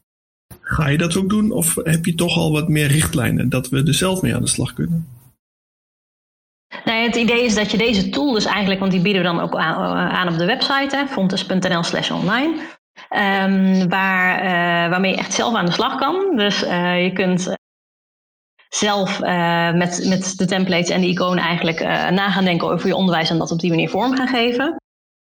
Ga 0.71 0.89
je 0.89 0.99
dat 0.99 1.17
ook 1.17 1.29
doen 1.29 1.51
of 1.51 1.75
heb 1.75 2.05
je 2.05 2.15
toch 2.15 2.37
al 2.37 2.53
wat 2.53 2.69
meer 2.69 2.87
richtlijnen 2.87 3.49
dat 3.49 3.69
we 3.69 3.83
er 3.87 3.95
zelf 3.95 4.23
mee 4.23 4.35
aan 4.35 4.43
de 4.43 4.49
slag 4.49 4.73
kunnen? 4.73 5.09
Nou, 6.85 7.03
het 7.03 7.17
idee 7.17 7.45
is 7.45 7.55
dat 7.55 7.71
je 7.71 7.79
deze 7.79 8.09
tool 8.09 8.33
dus 8.33 8.45
eigenlijk, 8.45 8.81
want 8.81 8.93
die 8.93 9.01
bieden 9.01 9.23
we 9.23 9.29
dan 9.29 9.41
ook 9.41 9.57
aan, 9.57 10.29
op 10.29 10.39
de 10.39 10.45
website, 10.45 11.07
fontes.nl 11.09 11.83
slash 11.83 12.11
online. 12.11 12.55
Um, 13.11 13.89
waar, 13.89 14.45
uh, 14.45 14.91
waarmee 14.91 15.11
je 15.11 15.17
echt 15.17 15.33
zelf 15.33 15.55
aan 15.55 15.67
de 15.67 15.73
slag 15.73 15.99
kan. 15.99 16.37
Dus 16.37 16.65
uh, 16.65 17.03
je 17.05 17.13
kunt 17.13 17.55
zelf 18.69 19.21
met, 19.75 20.05
met 20.09 20.35
de 20.37 20.47
templates 20.47 20.91
en 20.91 21.01
de 21.01 21.07
iconen 21.07 21.45
eigenlijk 21.45 21.81
na 22.11 22.31
gaan 22.31 22.45
denken 22.45 22.71
over 22.71 22.87
je 22.87 22.97
onderwijs 22.97 23.31
en 23.31 23.39
dat 23.39 23.51
op 23.51 23.61
die 23.61 23.71
manier 23.71 23.89
vorm 23.89 24.17
gaan 24.17 24.29
geven. 24.29 24.77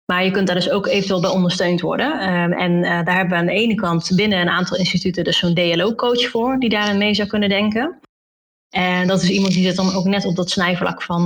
Maar 0.09 0.23
je 0.23 0.31
kunt 0.31 0.47
daar 0.47 0.55
dus 0.55 0.69
ook 0.69 0.87
eventueel 0.87 1.21
bij 1.21 1.29
ondersteund 1.29 1.81
worden. 1.81 2.33
Um, 2.33 2.53
en 2.53 2.81
daar 2.81 3.15
hebben 3.15 3.29
we 3.29 3.35
aan 3.35 3.45
de 3.45 3.51
ene 3.51 3.75
kant 3.75 4.11
binnen 4.15 4.39
een 4.39 4.49
aantal 4.49 4.77
instituten 4.77 5.23
dus 5.23 5.37
zo'n 5.37 5.53
DLO-coach 5.53 6.29
voor, 6.29 6.59
die 6.59 6.69
daarin 6.69 6.97
mee 6.97 7.13
zou 7.13 7.27
kunnen 7.27 7.49
denken. 7.49 7.99
En 8.69 9.07
dat 9.07 9.21
is 9.21 9.29
iemand 9.29 9.53
die 9.53 9.63
zit 9.63 9.75
dan 9.75 9.93
ook 9.93 10.05
net 10.05 10.25
op 10.25 10.35
dat 10.35 10.49
snijvlak 10.49 11.01
van 11.01 11.21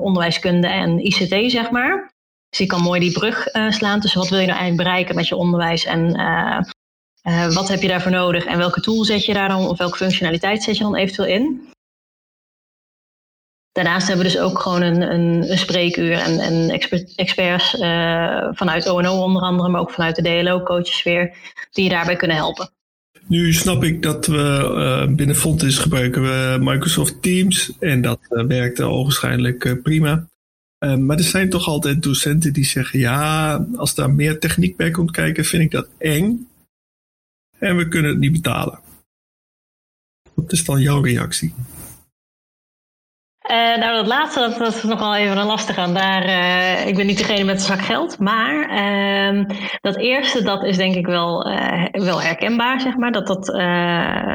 onderwijskunde 0.00 0.66
en 0.66 1.06
ICT, 1.06 1.50
zeg 1.50 1.70
maar. 1.70 2.12
Dus 2.48 2.58
je 2.58 2.66
kan 2.66 2.82
mooi 2.82 3.00
die 3.00 3.12
brug 3.12 3.54
uh, 3.54 3.70
slaan 3.70 4.00
tussen 4.00 4.20
wat 4.20 4.28
wil 4.28 4.38
je 4.38 4.46
nou 4.46 4.58
eigenlijk 4.58 4.88
bereiken 4.88 5.14
met 5.14 5.28
je 5.28 5.36
onderwijs 5.36 5.84
en 5.84 6.12
wat 7.54 7.68
heb 7.68 7.82
je 7.82 7.88
daarvoor 7.88 8.12
nodig 8.12 8.44
en 8.44 8.58
welke 8.58 8.80
tool 8.80 9.04
zet 9.04 9.24
je 9.24 9.32
daar 9.32 9.48
dan 9.48 9.66
of 9.66 9.78
welke 9.78 9.96
functionaliteit 9.96 10.62
zet 10.62 10.76
je 10.76 10.82
dan 10.82 10.94
eventueel 10.94 11.28
in. 11.28 11.68
Daarnaast 13.78 14.08
hebben 14.08 14.26
we 14.26 14.32
dus 14.32 14.40
ook 14.40 14.58
gewoon 14.58 14.82
een, 14.82 15.02
een, 15.50 15.58
spreekuur 15.58 16.12
en, 16.12 16.38
en 16.38 16.70
experts 17.16 17.70
vanuit 18.50 18.88
ONO 18.88 19.22
onder 19.22 19.42
andere, 19.42 19.68
maar 19.68 19.80
ook 19.80 19.90
vanuit 19.90 20.16
de 20.16 20.22
DLO-coaches 20.22 21.02
weer, 21.02 21.36
die 21.72 21.84
je 21.84 21.90
daarbij 21.90 22.16
kunnen 22.16 22.36
helpen. 22.36 22.70
Nu 23.26 23.52
snap 23.52 23.84
ik 23.84 24.02
dat 24.02 24.26
we 24.26 25.12
binnen 25.16 25.36
Fontis 25.36 25.78
gebruiken 25.78 26.22
we 26.22 26.56
Microsoft 26.60 27.22
Teams 27.22 27.72
en 27.78 28.02
dat 28.02 28.18
werkt 28.28 28.80
al 28.80 29.02
waarschijnlijk 29.02 29.82
prima. 29.82 30.26
Ehm, 30.78 31.06
maar 31.06 31.16
er 31.16 31.24
zijn 31.24 31.50
toch 31.50 31.66
altijd 31.66 32.02
docenten 32.02 32.52
die 32.52 32.64
zeggen: 32.64 32.98
ja, 32.98 33.54
als 33.76 33.94
daar 33.94 34.10
meer 34.10 34.38
techniek 34.38 34.76
bij 34.76 34.90
komt 34.90 35.10
kijken, 35.10 35.44
vind 35.44 35.62
ik 35.62 35.70
dat 35.70 35.88
eng. 35.98 36.48
En 37.58 37.76
we 37.76 37.88
kunnen 37.88 38.10
het 38.10 38.20
niet 38.20 38.32
betalen. 38.32 38.78
Wat 40.34 40.52
is 40.52 40.64
dan 40.64 40.80
jouw 40.80 41.00
reactie? 41.00 41.54
Uh, 43.50 43.76
nou, 43.76 43.96
dat 43.96 44.06
laatste, 44.06 44.40
dat, 44.40 44.58
dat, 44.58 44.74
is 44.74 44.82
nog 44.82 44.98
wel 44.98 45.16
even 45.16 45.36
een 45.36 45.46
lastig 45.46 45.78
aan. 45.78 45.94
Daar, 45.94 46.24
uh, 46.24 46.86
ik 46.86 46.96
ben 46.96 47.06
niet 47.06 47.18
degene 47.18 47.44
met 47.44 47.54
een 47.54 47.60
zak 47.60 47.80
geld. 47.80 48.18
Maar 48.18 48.70
uh, 49.34 49.44
dat 49.80 49.96
eerste, 49.96 50.42
dat 50.42 50.64
is 50.64 50.76
denk 50.76 50.94
ik 50.94 51.06
wel, 51.06 51.44
eh, 51.44 51.84
wel 51.90 52.22
herkenbaar, 52.22 52.80
zeg 52.80 52.96
maar. 52.96 53.12
Dat 53.12 53.26
dat 53.26 53.46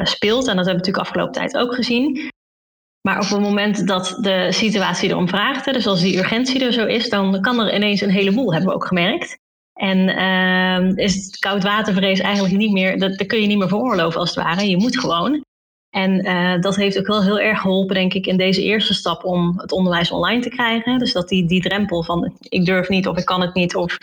speelt. 0.08 0.48
En 0.48 0.56
dat 0.56 0.66
hebben 0.66 0.66
we 0.66 0.72
natuurlijk 0.72 0.98
afgelopen 0.98 1.34
tijd 1.34 1.58
ook 1.58 1.76
gezien. 1.76 2.32
Maar 3.02 3.20
op 3.20 3.30
het 3.30 3.40
moment 3.40 3.88
dat 3.88 4.18
de 4.22 4.48
situatie 4.52 5.10
erom 5.10 5.28
vraagt, 5.28 5.74
dus 5.74 5.88
als 5.88 6.02
die 6.02 6.18
urgentie 6.18 6.66
er 6.66 6.74
zo 6.74 6.86
is, 6.86 7.10
dan 7.10 7.42
kan 7.42 7.60
er 7.60 7.76
ineens 7.76 8.02
een 8.02 8.10
heleboel, 8.10 8.52
hebben 8.52 8.70
we 8.70 8.76
ook 8.76 8.88
gemerkt. 8.88 9.38
En 9.74 9.98
uh, 10.10 11.06
is 11.06 11.40
koudwatervrees 11.40 12.20
eigenlijk 12.20 12.56
niet 12.56 12.72
meer, 12.72 13.00
dat, 13.00 13.18
dat 13.18 13.28
kun 13.28 13.42
je 13.42 13.48
niet 13.48 13.58
meer 13.58 13.68
veroorloven 13.68 14.20
als 14.20 14.36
het 14.36 14.44
ware. 14.44 14.70
Je 14.70 14.78
moet 14.78 15.00
gewoon. 15.00 15.44
En 15.94 16.26
uh, 16.26 16.62
dat 16.62 16.76
heeft 16.76 17.00
ook 17.00 17.08
wel 17.08 17.24
heel 17.24 17.40
erg 17.40 17.62
geholpen, 17.62 17.96
denk 17.96 18.14
ik, 18.14 18.26
in 18.26 18.38
deze 18.38 18.62
eerste 18.62 18.94
stap 18.94 19.24
om 19.24 19.60
het 19.60 19.72
onderwijs 19.72 20.12
online 20.12 20.42
te 20.42 20.50
krijgen. 20.50 21.00
Dus 21.00 21.14
dat 21.14 21.30
die, 21.30 21.48
die 21.48 21.62
drempel 21.62 22.04
van 22.04 22.34
ik 22.42 22.66
durf 22.66 22.90
niet 22.90 23.08
of 23.08 23.18
ik 23.18 23.26
kan 23.26 23.42
het 23.42 23.54
niet 23.54 23.76
of 23.76 23.98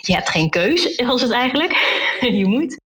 je 0.00 0.14
hebt 0.14 0.28
geen 0.28 0.50
keus, 0.50 1.02
was 1.06 1.22
het 1.22 1.30
eigenlijk. 1.30 1.72
je 2.40 2.46
moet. 2.46 2.80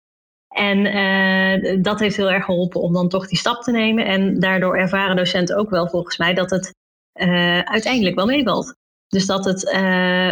En 0.49 0.79
uh, 0.79 1.83
dat 1.83 2.01
heeft 2.01 2.17
heel 2.17 2.31
erg 2.31 2.45
geholpen 2.45 2.81
om 2.81 2.93
dan 2.93 3.09
toch 3.09 3.29
die 3.29 3.39
stap 3.39 3.63
te 3.63 3.71
nemen. 3.71 4.07
En 4.07 4.41
daardoor 4.41 4.77
ervaren 4.77 5.17
docenten 5.17 5.57
ook 5.57 5.71
wel 5.71 5.89
volgens 5.89 6.17
mij 6.17 6.35
dat 6.35 6.51
het 6.51 6.75
uh, 7.21 7.61
uiteindelijk 7.61 8.17
wel 8.17 8.27
meevalt. 8.27 8.75
Dus 9.09 9.27
dat 9.27 9.45
het 9.45 9.63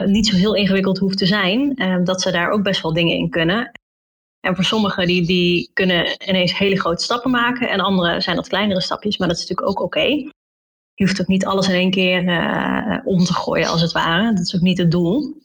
niet 0.06 0.26
zo 0.26 0.36
heel 0.36 0.54
ingewikkeld 0.54 0.98
hoeft 0.98 1.18
te 1.18 1.26
zijn. 1.26 1.74
dat 2.04 2.22
ze 2.22 2.30
daar 2.30 2.50
ook 2.50 2.62
best 2.62 2.82
wel 2.82 2.92
dingen 2.92 3.16
in 3.16 3.30
kunnen. 3.30 3.70
En 4.46 4.54
voor 4.54 4.64
sommigen 4.64 5.06
die, 5.06 5.26
die 5.26 5.70
kunnen 5.72 6.28
ineens 6.28 6.58
hele 6.58 6.80
grote 6.80 7.04
stappen 7.04 7.30
maken. 7.30 7.70
En 7.70 7.80
anderen 7.80 8.22
zijn 8.22 8.36
dat 8.36 8.48
kleinere 8.48 8.80
stapjes. 8.80 9.16
Maar 9.18 9.28
dat 9.28 9.36
is 9.36 9.42
natuurlijk 9.42 9.68
ook 9.68 9.84
oké. 9.84 9.98
Okay. 9.98 10.30
Je 10.94 11.04
hoeft 11.04 11.20
ook 11.20 11.26
niet 11.26 11.44
alles 11.44 11.68
in 11.68 11.74
één 11.74 11.90
keer 11.90 12.18
om 13.04 13.24
te 13.24 13.34
gooien 13.34 13.68
als 13.68 13.80
het 13.80 13.92
ware. 13.92 14.34
Dat 14.34 14.46
is 14.46 14.54
ook 14.54 14.60
niet 14.60 14.78
het 14.78 14.90
doel. 14.90 15.40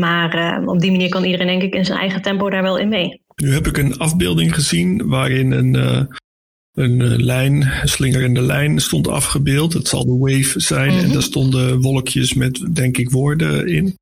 Maar 0.00 0.62
op 0.66 0.80
die 0.80 0.90
manier 0.90 1.08
kan 1.08 1.24
iedereen 1.24 1.46
denk 1.46 1.62
ik 1.62 1.74
in 1.74 1.84
zijn 1.84 1.98
eigen 1.98 2.22
tempo 2.22 2.50
daar 2.50 2.62
wel 2.62 2.78
in 2.78 2.88
mee. 2.88 3.22
Nu 3.34 3.52
heb 3.52 3.66
ik 3.66 3.76
een 3.76 3.98
afbeelding 3.98 4.54
gezien 4.54 5.08
waarin 5.08 5.52
een, 5.52 5.74
uh, 5.74 6.02
een 6.72 7.24
lijn, 7.24 7.62
een 7.82 7.88
slingerende 7.88 8.42
lijn 8.42 8.80
stond 8.80 9.08
afgebeeld. 9.08 9.72
Het 9.72 9.88
zal 9.88 10.04
de 10.04 10.16
wave 10.18 10.60
zijn 10.60 10.90
en 10.90 11.04
mhm. 11.04 11.12
daar 11.12 11.22
stonden 11.22 11.80
wolkjes 11.80 12.34
met, 12.34 12.74
denk 12.74 12.96
ik, 12.96 13.10
woorden 13.10 13.68
in. 13.68 13.94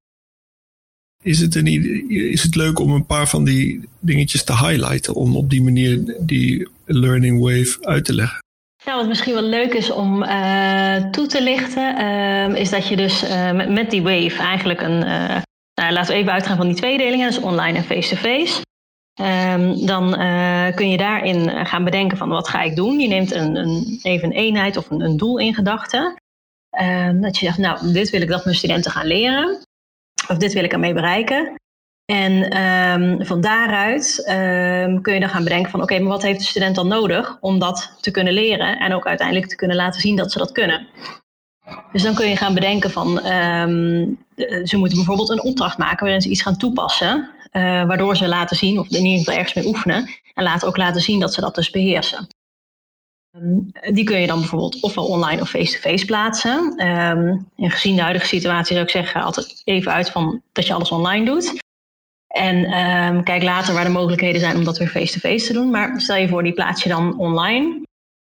Is 1.24 1.40
het, 1.40 1.54
een, 1.54 1.66
is 2.10 2.42
het 2.42 2.54
leuk 2.54 2.78
om 2.78 2.90
een 2.90 3.06
paar 3.06 3.28
van 3.28 3.44
die 3.44 3.88
dingetjes 4.00 4.44
te 4.44 4.52
highlighten, 4.52 5.14
om 5.14 5.36
op 5.36 5.50
die 5.50 5.62
manier 5.62 6.16
die 6.20 6.68
learning 6.84 7.40
wave 7.40 7.76
uit 7.80 8.04
te 8.04 8.14
leggen? 8.14 8.38
Nou, 8.84 8.98
wat 8.98 9.08
misschien 9.08 9.34
wel 9.34 9.42
leuk 9.42 9.74
is 9.74 9.90
om 9.90 10.22
uh, 10.22 10.96
toe 11.10 11.26
te 11.26 11.42
lichten, 11.42 12.00
uh, 12.00 12.60
is 12.60 12.70
dat 12.70 12.88
je 12.88 12.96
dus 12.96 13.22
uh, 13.22 13.68
met, 13.68 13.90
die 13.90 14.02
wave 14.02 14.36
eigenlijk 14.42 14.80
een. 14.80 14.98
nou, 14.98 15.92
laten 15.92 16.12
we 16.14 16.20
even 16.20 16.32
uitgaan 16.32 16.56
van 16.56 16.66
die 16.66 16.76
tweedelingen, 16.76 17.28
dus 17.28 17.40
online 17.40 17.78
en 17.78 17.84
face-to-face. 17.84 18.52
-face. 18.52 18.62
Um, 19.20 19.86
dan 19.86 20.10
kun 20.74 20.90
je 20.90 20.96
daarin 20.96 21.48
eh, 21.48 21.66
gaan 21.66 21.84
bedenken 21.84 22.18
van 22.18 22.28
wat 22.28 22.48
ga 22.48 22.62
ik 22.62 22.76
doen. 22.76 23.00
Je 23.00 23.08
neemt 23.08 23.32
een, 23.32 23.56
een 23.56 23.98
even 24.02 24.28
een 24.28 24.36
eenheid 24.36 24.76
of 24.76 24.90
een, 24.90 25.00
een 25.00 25.16
doel 25.16 25.38
in 25.38 25.54
gedachten. 25.54 26.14
Um, 26.80 27.20
dat 27.20 27.38
je 27.38 27.46
zegt, 27.46 27.58
nou, 27.58 27.92
dit 27.92 28.10
wil 28.10 28.22
ik 28.22 28.28
dat 28.28 28.44
mijn 28.44 28.56
studenten 28.56 28.90
gaan 28.90 29.06
leren. 29.06 29.62
Of 30.28 30.36
dit 30.36 30.52
wil 30.52 30.64
ik 30.64 30.72
ermee 30.72 30.94
bereiken. 30.94 31.54
En 32.04 32.62
um, 32.62 33.26
van 33.26 33.40
daaruit 33.40 34.22
kun 35.02 35.14
je 35.14 35.20
dan 35.20 35.28
gaan 35.28 35.44
bedenken 35.44 35.70
van 35.70 35.82
oké, 35.82 35.98
maar 35.98 36.12
wat 36.12 36.22
heeft 36.22 36.38
de 36.38 36.44
student 36.44 36.74
dan 36.74 36.88
nodig 36.88 37.36
om 37.40 37.58
dat 37.58 37.96
te 38.00 38.10
kunnen 38.10 38.32
leren 38.32 38.78
en 38.78 38.94
ook 38.94 39.06
uiteindelijk 39.06 39.48
te 39.48 39.56
kunnen 39.56 39.76
laten 39.76 40.00
zien 40.00 40.16
dat 40.16 40.32
ze 40.32 40.38
dat 40.38 40.52
kunnen. 40.52 40.86
Dus 41.92 42.02
dan 42.02 42.14
kun 42.14 42.28
je 42.28 42.36
gaan 42.36 42.54
bedenken 42.54 42.90
van 42.90 43.18
ze 44.64 44.76
moeten 44.76 44.96
bijvoorbeeld 44.96 45.30
een 45.30 45.42
opdracht 45.42 45.78
maken 45.78 46.04
waarin 46.04 46.22
ze 46.22 46.28
iets 46.28 46.42
gaan 46.42 46.56
toepassen. 46.56 47.30
Uh, 47.52 47.62
waardoor 47.62 48.16
ze 48.16 48.28
laten 48.28 48.56
zien, 48.56 48.78
of 48.78 48.88
in 48.88 49.04
ieder 49.04 49.18
geval 49.18 49.34
ergens 49.34 49.54
mee 49.54 49.66
oefenen. 49.66 50.08
En 50.34 50.42
laten 50.42 50.68
ook 50.68 50.76
laten 50.76 51.00
zien 51.00 51.20
dat 51.20 51.34
ze 51.34 51.40
dat 51.40 51.54
dus 51.54 51.70
beheersen. 51.70 52.26
Um, 53.36 53.72
die 53.94 54.04
kun 54.04 54.20
je 54.20 54.26
dan 54.26 54.38
bijvoorbeeld 54.38 54.82
ofwel 54.82 55.06
online 55.06 55.40
of 55.40 55.48
face-to-face 55.48 56.04
plaatsen. 56.04 56.58
Um, 56.86 57.48
en 57.56 57.70
gezien 57.70 57.96
de 57.96 58.02
huidige 58.02 58.26
situatie 58.26 58.74
zou 58.74 58.86
ik 58.86 58.90
zeggen, 58.90 59.22
altijd 59.22 59.62
even 59.64 59.92
uit 59.92 60.10
van 60.10 60.42
dat 60.52 60.66
je 60.66 60.72
alles 60.72 60.90
online 60.90 61.24
doet. 61.24 61.62
En 62.26 62.56
um, 62.56 63.24
kijk 63.24 63.42
later 63.42 63.74
waar 63.74 63.84
de 63.84 63.90
mogelijkheden 63.90 64.40
zijn 64.40 64.56
om 64.56 64.64
dat 64.64 64.78
weer 64.78 64.88
face-to-face 64.88 65.34
-face 65.34 65.46
te 65.46 65.52
doen. 65.52 65.70
Maar 65.70 66.00
stel 66.00 66.16
je 66.16 66.28
voor, 66.28 66.42
die 66.42 66.52
plaats 66.52 66.82
je 66.82 66.88
dan 66.88 67.18
online. 67.18 67.82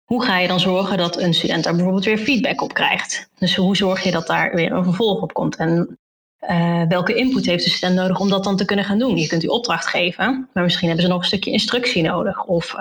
Hoe 0.05 0.25
ga 0.25 0.39
je 0.39 0.49
dan 0.49 0.61
zorgen 0.61 0.99
dat 0.99 1.21
een 1.21 1.35
student 1.35 1.65
daar 1.65 1.75
bijvoorbeeld 1.75 2.05
weer 2.05 2.19
feedback 2.19 2.63
op 2.63 2.75
krijgt? 2.75 3.29
Dus 3.39 3.57
hoe 3.57 3.77
zorg 3.77 4.03
je 4.03 4.11
dat 4.11 4.27
daar 4.27 4.55
weer 4.55 4.73
een 4.73 4.85
vervolg 4.85 5.23
op 5.23 5.33
komt? 5.33 5.57
En 5.57 5.99
uh, 6.41 6.83
welke 6.89 7.15
input 7.15 7.47
heeft 7.47 7.65
de 7.65 7.71
student 7.71 7.99
nodig 7.99 8.21
om 8.21 8.29
dat 8.29 8.45
dan 8.45 8.57
te 8.57 8.65
kunnen 8.65 8.85
gaan 8.85 8.99
doen? 8.99 9.17
Je 9.17 9.27
kunt 9.27 9.41
die 9.41 9.51
opdracht 9.51 9.87
geven, 9.87 10.49
maar 10.53 10.63
misschien 10.63 10.87
hebben 10.89 11.05
ze 11.05 11.11
nog 11.11 11.21
een 11.21 11.27
stukje 11.27 11.51
instructie 11.51 12.03
nodig. 12.03 12.45
Of 12.45 12.75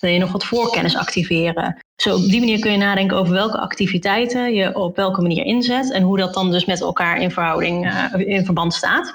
wil 0.00 0.10
je 0.10 0.18
nog 0.18 0.32
wat 0.32 0.44
voorkennis 0.44 0.96
activeren? 0.96 1.78
Zo 2.02 2.14
op 2.14 2.22
die 2.22 2.40
manier 2.40 2.58
kun 2.58 2.72
je 2.72 2.78
nadenken 2.78 3.16
over 3.16 3.32
welke 3.32 3.58
activiteiten 3.58 4.54
je 4.54 4.74
op 4.74 4.96
welke 4.96 5.22
manier 5.22 5.44
inzet 5.44 5.92
en 5.92 6.02
hoe 6.02 6.18
dat 6.18 6.34
dan 6.34 6.50
dus 6.50 6.64
met 6.64 6.80
elkaar 6.80 7.20
in 7.20 7.30
verhouding, 7.30 7.86
uh, 7.86 8.14
in 8.14 8.44
verband 8.44 8.74
staat. 8.74 9.14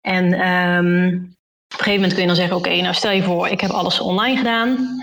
En 0.00 0.48
um, 0.48 1.14
op 1.74 1.78
een 1.78 1.84
gegeven 1.84 1.94
moment 1.94 2.12
kun 2.12 2.20
je 2.20 2.26
dan 2.26 2.36
zeggen: 2.36 2.56
Oké, 2.56 2.80
nou 2.80 2.94
stel 2.94 3.10
je 3.10 3.22
voor, 3.22 3.48
ik 3.48 3.60
heb 3.60 3.70
alles 3.70 4.00
online 4.00 4.36
gedaan. 4.36 4.98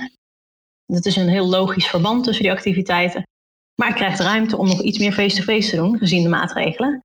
Dat 0.85 1.05
is 1.05 1.15
een 1.15 1.29
heel 1.29 1.47
logisch 1.47 1.87
verband 1.87 2.23
tussen 2.23 2.43
die 2.43 2.53
activiteiten. 2.53 3.23
Maar 3.81 3.89
ik 3.89 3.95
krijg 3.95 4.17
de 4.17 4.23
ruimte 4.23 4.57
om 4.57 4.67
nog 4.67 4.81
iets 4.81 4.97
meer 4.97 5.13
face-to-face 5.13 5.59
-face 5.59 5.69
te 5.69 5.75
doen, 5.75 5.97
gezien 5.97 6.23
de 6.23 6.29
maatregelen 6.29 7.01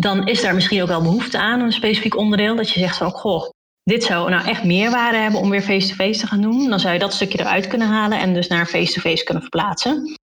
dan 0.00 0.26
is 0.26 0.40
daar 0.40 0.54
misschien 0.54 0.82
ook 0.82 0.88
wel 0.88 1.02
behoefte 1.02 1.38
aan, 1.38 1.60
een 1.60 1.72
specifiek 1.72 2.16
onderdeel. 2.16 2.56
Dat 2.56 2.70
je 2.70 2.80
zegt 2.80 2.96
van, 2.96 3.10
goh, 3.10 3.48
dit 3.88 4.04
zou 4.04 4.30
nou 4.30 4.46
echt 4.46 4.64
meerwaarde 4.64 5.18
hebben 5.18 5.40
om 5.40 5.50
weer 5.50 5.62
face-to-face 5.62 6.20
te 6.20 6.26
gaan 6.26 6.40
doen. 6.40 6.68
Dan 6.68 6.80
zou 6.80 6.92
je 6.92 6.98
dat 6.98 7.12
stukje 7.12 7.40
eruit 7.40 7.66
kunnen 7.66 7.88
halen 7.88 8.18
en 8.18 8.34
dus 8.34 8.48
naar 8.48 8.66
face-to-face 8.66 9.24
kunnen 9.24 9.42
verplaatsen. 9.42 9.94
Dat 10.04 10.16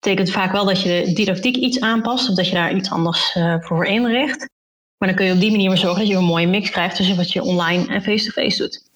betekent 0.00 0.30
vaak 0.30 0.52
wel 0.52 0.64
dat 0.64 0.82
je 0.82 1.02
de 1.04 1.12
didactiek 1.12 1.56
iets 1.56 1.80
aanpast 1.80 2.28
of 2.28 2.34
dat 2.34 2.48
je 2.48 2.54
daar 2.54 2.74
iets 2.74 2.90
anders 2.90 3.34
uh, 3.34 3.56
voor 3.60 3.86
inricht. 3.86 4.48
Maar 4.98 5.08
dan 5.08 5.14
kun 5.14 5.26
je 5.26 5.32
op 5.32 5.40
die 5.40 5.50
manier 5.50 5.68
maar 5.68 5.78
zorgen 5.78 5.98
dat 5.98 6.08
je 6.08 6.16
een 6.16 6.24
mooie 6.24 6.46
mix 6.46 6.70
krijgt 6.70 6.96
tussen 6.96 7.16
wat 7.16 7.32
je 7.32 7.42
online 7.42 7.86
en 7.86 8.02
face-to-face 8.02 8.46
-face 8.46 8.62
doet. 8.62 8.91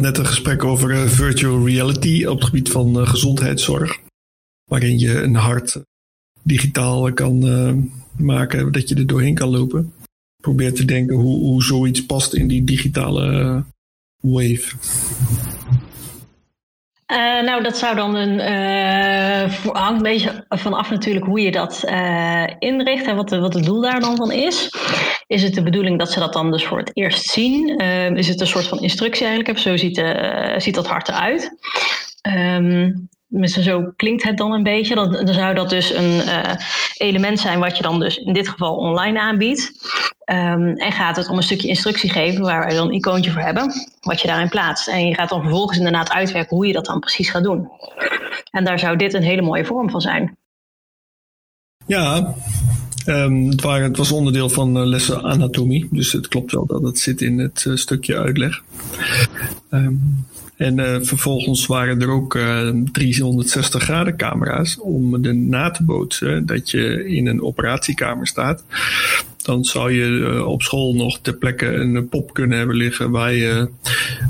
Net 0.00 0.18
een 0.18 0.26
gesprek 0.26 0.64
over 0.64 0.90
uh, 0.90 1.02
virtual 1.02 1.66
reality 1.66 2.24
op 2.24 2.36
het 2.36 2.44
gebied 2.44 2.70
van 2.70 3.00
uh, 3.00 3.08
gezondheidszorg. 3.08 4.00
Waarin 4.64 4.98
je 4.98 5.22
een 5.22 5.34
hart 5.34 5.80
digitaal 6.42 7.12
kan 7.12 7.38
maken, 8.16 8.72
dat 8.72 8.88
je 8.88 8.94
er 8.94 9.06
doorheen 9.06 9.34
kan 9.34 9.48
lopen. 9.48 9.92
probeer 10.42 10.74
te 10.74 10.84
denken 10.84 11.16
hoe, 11.16 11.38
hoe 11.38 11.62
zoiets 11.62 12.06
past 12.06 12.34
in 12.34 12.48
die 12.48 12.64
digitale 12.64 13.64
wave. 14.20 14.76
Nou, 17.44 17.62
dat 17.62 17.76
zou 17.76 17.96
dan 17.96 18.14
een. 18.14 18.40
Hangt 19.72 19.96
een 19.96 20.02
beetje 20.02 20.44
vanaf 20.48 20.90
natuurlijk 20.90 21.26
hoe 21.26 21.40
je 21.40 21.50
dat 21.50 21.84
inricht 22.58 23.06
en 23.06 23.16
wat, 23.16 23.30
wat 23.30 23.54
het 23.54 23.64
doel 23.64 23.80
daar 23.80 24.00
dan 24.00 24.16
van 24.16 24.32
is. 24.32 24.70
Is 25.26 25.42
het 25.42 25.54
de 25.54 25.62
bedoeling 25.62 25.98
dat 25.98 26.12
ze 26.12 26.18
dat 26.18 26.32
dan 26.32 26.50
dus 26.50 26.64
voor 26.64 26.78
het 26.78 26.90
eerst 26.94 27.26
zien? 27.26 27.78
is 28.16 28.28
het 28.28 28.40
een 28.40 28.46
soort 28.46 28.66
van 28.66 28.80
instructie 28.80 29.26
eigenlijk? 29.26 29.58
Zo 29.58 29.76
ziet, 29.76 30.02
ziet 30.56 30.74
dat 30.74 30.86
hart 30.86 31.08
eruit. 31.08 31.56
Um, 32.28 33.08
zo 33.44 33.92
klinkt 33.96 34.22
het 34.22 34.36
dan 34.36 34.52
een 34.52 34.62
beetje. 34.62 34.94
Dan, 34.94 35.28
zou 35.28 35.54
dat 35.54 35.70
dus 35.70 35.94
een 35.94 36.22
element 36.96 37.40
zijn 37.40 37.58
wat 37.58 37.76
je 37.76 37.82
dan 37.82 38.00
dus 38.00 38.16
in 38.16 38.32
dit 38.32 38.48
geval 38.48 38.76
online 38.76 39.20
aanbiedt. 39.20 39.72
Um, 40.30 40.76
en 40.76 40.92
gaat 40.92 41.16
het 41.16 41.28
om 41.28 41.36
een 41.36 41.42
stukje 41.42 41.68
instructie 41.68 42.10
geven 42.10 42.42
waar 42.42 42.66
wij 42.66 42.74
dan 42.74 42.86
een 42.86 42.94
icoontje 42.94 43.30
voor 43.30 43.40
hebben, 43.40 43.72
wat 44.00 44.20
je 44.20 44.28
daarin 44.28 44.48
plaatst. 44.48 44.88
En 44.88 45.06
je 45.06 45.14
gaat 45.14 45.28
dan 45.28 45.40
vervolgens 45.40 45.78
inderdaad 45.78 46.12
uitwerken 46.12 46.56
hoe 46.56 46.66
je 46.66 46.72
dat 46.72 46.84
dan 46.84 47.00
precies 47.00 47.30
gaat 47.30 47.42
doen. 47.42 47.68
En 48.50 48.64
daar 48.64 48.78
zou 48.78 48.96
dit 48.96 49.14
een 49.14 49.22
hele 49.22 49.42
mooie 49.42 49.64
vorm 49.64 49.90
van 49.90 50.00
zijn. 50.00 50.36
Ja, 51.86 52.34
um, 53.06 53.48
het, 53.48 53.62
het, 53.62 53.96
was 53.96 54.12
onderdeel 54.12 54.48
van 54.48 54.76
uh, 54.76 54.86
lessen 54.86 55.22
anatomie, 55.22 55.88
dus 55.90 56.12
het 56.12 56.28
klopt 56.28 56.52
wel 56.52 56.66
dat 56.66 56.82
het 56.82 56.98
zit 56.98 57.22
in 57.22 57.38
het 57.38 57.64
uh, 57.68 57.76
stukje 57.76 58.18
uitleg. 58.18 58.62
Um, 59.70 60.26
en 60.56 60.78
uh, 60.78 60.96
vervolgens 61.00 61.66
waren 61.66 62.00
er 62.00 62.08
ook 62.08 62.34
uh, 62.34 62.70
360 62.92 63.82
graden 63.82 64.16
camera's 64.16 64.78
om 64.80 65.22
de 65.22 65.32
na 65.32 65.70
te 65.70 65.84
bootsen 65.84 66.46
dat 66.46 66.70
je 66.70 67.08
in 67.08 67.26
een 67.26 67.42
operatiekamer 67.42 68.26
staat 68.26 68.64
dan 69.44 69.64
zou 69.64 69.92
je 69.92 70.26
eh, 70.26 70.46
op 70.46 70.62
school 70.62 70.94
nog 70.94 71.18
ter 71.20 71.36
plekke 71.36 71.66
een 71.66 72.08
pop 72.08 72.32
kunnen 72.32 72.58
hebben 72.58 72.76
liggen 72.76 73.10
waar 73.10 73.32
je 73.32 73.68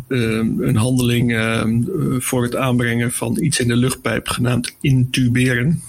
ehm, 0.08 0.60
een 0.60 0.76
handeling 0.76 1.34
ehm, 1.34 1.82
voor 2.18 2.42
het 2.42 2.56
aanbrengen 2.56 3.12
van 3.12 3.38
iets 3.42 3.60
in 3.60 3.68
de 3.68 3.76
luchtpijp 3.76 4.28
genaamd 4.28 4.76
intuberen. 4.80 5.82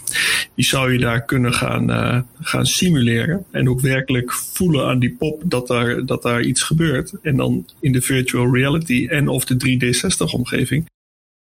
Die 0.56 0.66
zou 0.66 0.94
je 0.94 1.00
daar 1.00 1.26
kunnen 1.26 1.54
gaan, 1.54 2.26
gaan 2.42 2.66
simuleren 2.66 3.46
en 3.52 3.70
ook 3.70 3.82
werkelijk 3.82 4.34
voelen 4.34 4.86
aan 4.88 5.00
die 5.00 5.16
pop 5.16 5.42
dat 5.46 5.68
daar, 5.68 6.06
dat 6.06 6.22
daar 6.22 6.42
iets 6.42 6.64
gebeurt. 6.64 7.14
En 7.22 7.36
dan 7.36 7.66
in 7.80 7.92
de 7.92 8.02
virtual 8.02 8.54
reality 8.54 9.08
en 9.08 9.28
of 9.28 9.46
de 9.46 9.56
3D60 9.56 10.34
omgeving 10.34 10.86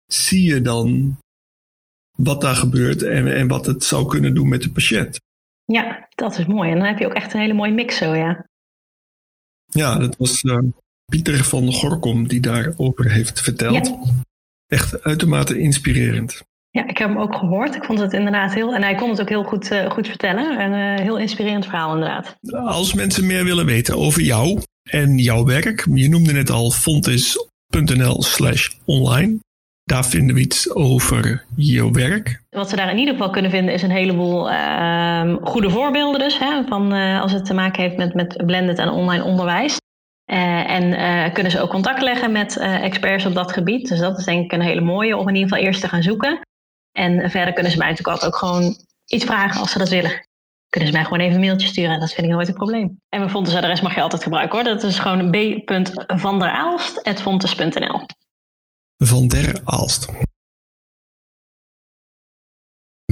zie 0.06 0.42
je 0.42 0.62
dan 0.62 1.16
wat 2.16 2.40
daar 2.40 2.56
gebeurt 2.56 3.02
en, 3.02 3.34
en 3.34 3.48
wat 3.48 3.66
het 3.66 3.84
zou 3.84 4.06
kunnen 4.06 4.34
doen 4.34 4.48
met 4.48 4.62
de 4.62 4.70
patiënt. 4.70 5.18
Ja, 5.72 6.08
dat 6.14 6.38
is 6.38 6.46
mooi. 6.46 6.70
En 6.70 6.78
dan 6.78 6.86
heb 6.86 6.98
je 6.98 7.06
ook 7.06 7.12
echt 7.12 7.34
een 7.34 7.40
hele 7.40 7.52
mooie 7.52 7.72
mix 7.72 7.96
zo, 7.96 8.14
ja. 8.14 8.46
Ja, 9.64 9.98
dat 9.98 10.16
was 10.16 10.42
uh, 10.42 10.58
Pieter 11.04 11.44
van 11.44 11.72
Gorkom 11.72 12.28
die 12.28 12.40
daarover 12.40 13.10
heeft 13.10 13.40
verteld. 13.40 13.98
Echt 14.66 15.02
uitermate 15.02 15.58
inspirerend. 15.58 16.42
Ja, 16.70 16.88
ik 16.88 16.98
heb 16.98 17.08
hem 17.08 17.18
ook 17.18 17.34
gehoord. 17.34 17.74
Ik 17.74 17.84
vond 17.84 17.98
het 17.98 18.12
inderdaad 18.12 18.54
heel... 18.54 18.74
En 18.74 18.82
hij 18.82 18.94
kon 18.94 19.10
het 19.10 19.20
ook 19.20 19.28
heel 19.28 19.44
goed, 19.44 19.70
uh, 19.70 19.90
goed 19.90 20.06
vertellen. 20.06 20.60
Een 20.60 20.98
uh, 20.98 21.04
heel 21.04 21.18
inspirerend 21.18 21.64
verhaal 21.64 21.92
inderdaad. 21.94 22.36
Als 22.50 22.94
mensen 22.94 23.26
meer 23.26 23.44
willen 23.44 23.66
weten 23.66 23.96
over 23.96 24.22
jou 24.22 24.60
en 24.90 25.18
jouw 25.18 25.44
werk... 25.44 25.86
Je 25.94 26.08
noemde 26.08 26.32
net 26.32 26.50
al 26.50 26.70
fontis.nl 26.70 28.22
slash 28.22 28.70
online. 28.84 29.38
Daar 29.88 30.04
vinden 30.04 30.34
we 30.34 30.40
iets 30.40 30.74
over 30.74 31.44
je 31.56 31.90
werk. 31.90 32.42
Wat 32.50 32.68
ze 32.68 32.76
daar 32.76 32.90
in 32.90 32.98
ieder 32.98 33.14
geval 33.14 33.30
kunnen 33.30 33.50
vinden 33.50 33.74
is 33.74 33.82
een 33.82 33.90
heleboel 33.90 34.50
uh, 34.50 35.36
goede 35.42 35.70
voorbeelden 35.70 36.20
dus. 36.20 36.38
Hè, 36.38 36.62
van, 36.66 36.94
uh, 36.94 37.20
als 37.20 37.32
het 37.32 37.44
te 37.44 37.54
maken 37.54 37.82
heeft 37.82 37.96
met, 37.96 38.14
met 38.14 38.42
blended 38.46 38.78
en 38.78 38.90
online 38.90 39.24
onderwijs. 39.24 39.76
Uh, 40.30 40.70
en 40.70 40.84
uh, 40.84 41.32
kunnen 41.32 41.52
ze 41.52 41.60
ook 41.60 41.70
contact 41.70 42.02
leggen 42.02 42.32
met 42.32 42.58
experts 42.58 43.26
op 43.26 43.34
dat 43.34 43.52
gebied. 43.52 43.88
Dus 43.88 43.98
dat 43.98 44.18
is 44.18 44.24
denk 44.24 44.44
ik 44.44 44.52
een 44.52 44.60
hele 44.60 44.80
mooie 44.80 45.16
om 45.16 45.28
in 45.28 45.34
ieder 45.34 45.48
geval 45.48 45.64
eerst 45.64 45.80
te 45.80 45.88
gaan 45.88 46.02
zoeken. 46.02 46.40
En 46.92 47.30
verder 47.30 47.52
kunnen 47.52 47.72
ze 47.72 47.78
mij 47.78 47.88
natuurlijk 47.88 48.14
altijd 48.14 48.32
ook 48.32 48.38
gewoon 48.38 48.76
iets 49.06 49.24
vragen 49.24 49.60
als 49.60 49.72
ze 49.72 49.78
dat 49.78 49.88
willen. 49.88 50.26
Kunnen 50.68 50.88
ze 50.88 50.94
mij 50.94 51.04
gewoon 51.04 51.20
even 51.20 51.34
een 51.34 51.40
mailtje 51.40 51.68
sturen. 51.68 52.00
Dat 52.00 52.12
vind 52.12 52.26
ik 52.26 52.32
nooit 52.32 52.48
een 52.48 52.54
probleem. 52.54 53.00
En 53.08 53.18
mijn 53.18 53.30
Fontes 53.30 53.54
adres 53.54 53.80
mag 53.80 53.94
je 53.94 54.02
altijd 54.02 54.22
gebruiken 54.22 54.58
hoor. 54.58 54.68
Dat 54.68 54.82
is 54.82 54.98
gewoon 54.98 55.30
b.vanderaalst.fontes.nl 55.30 58.06
van 58.98 59.28
der 59.28 59.60
Aalst. 59.64 60.08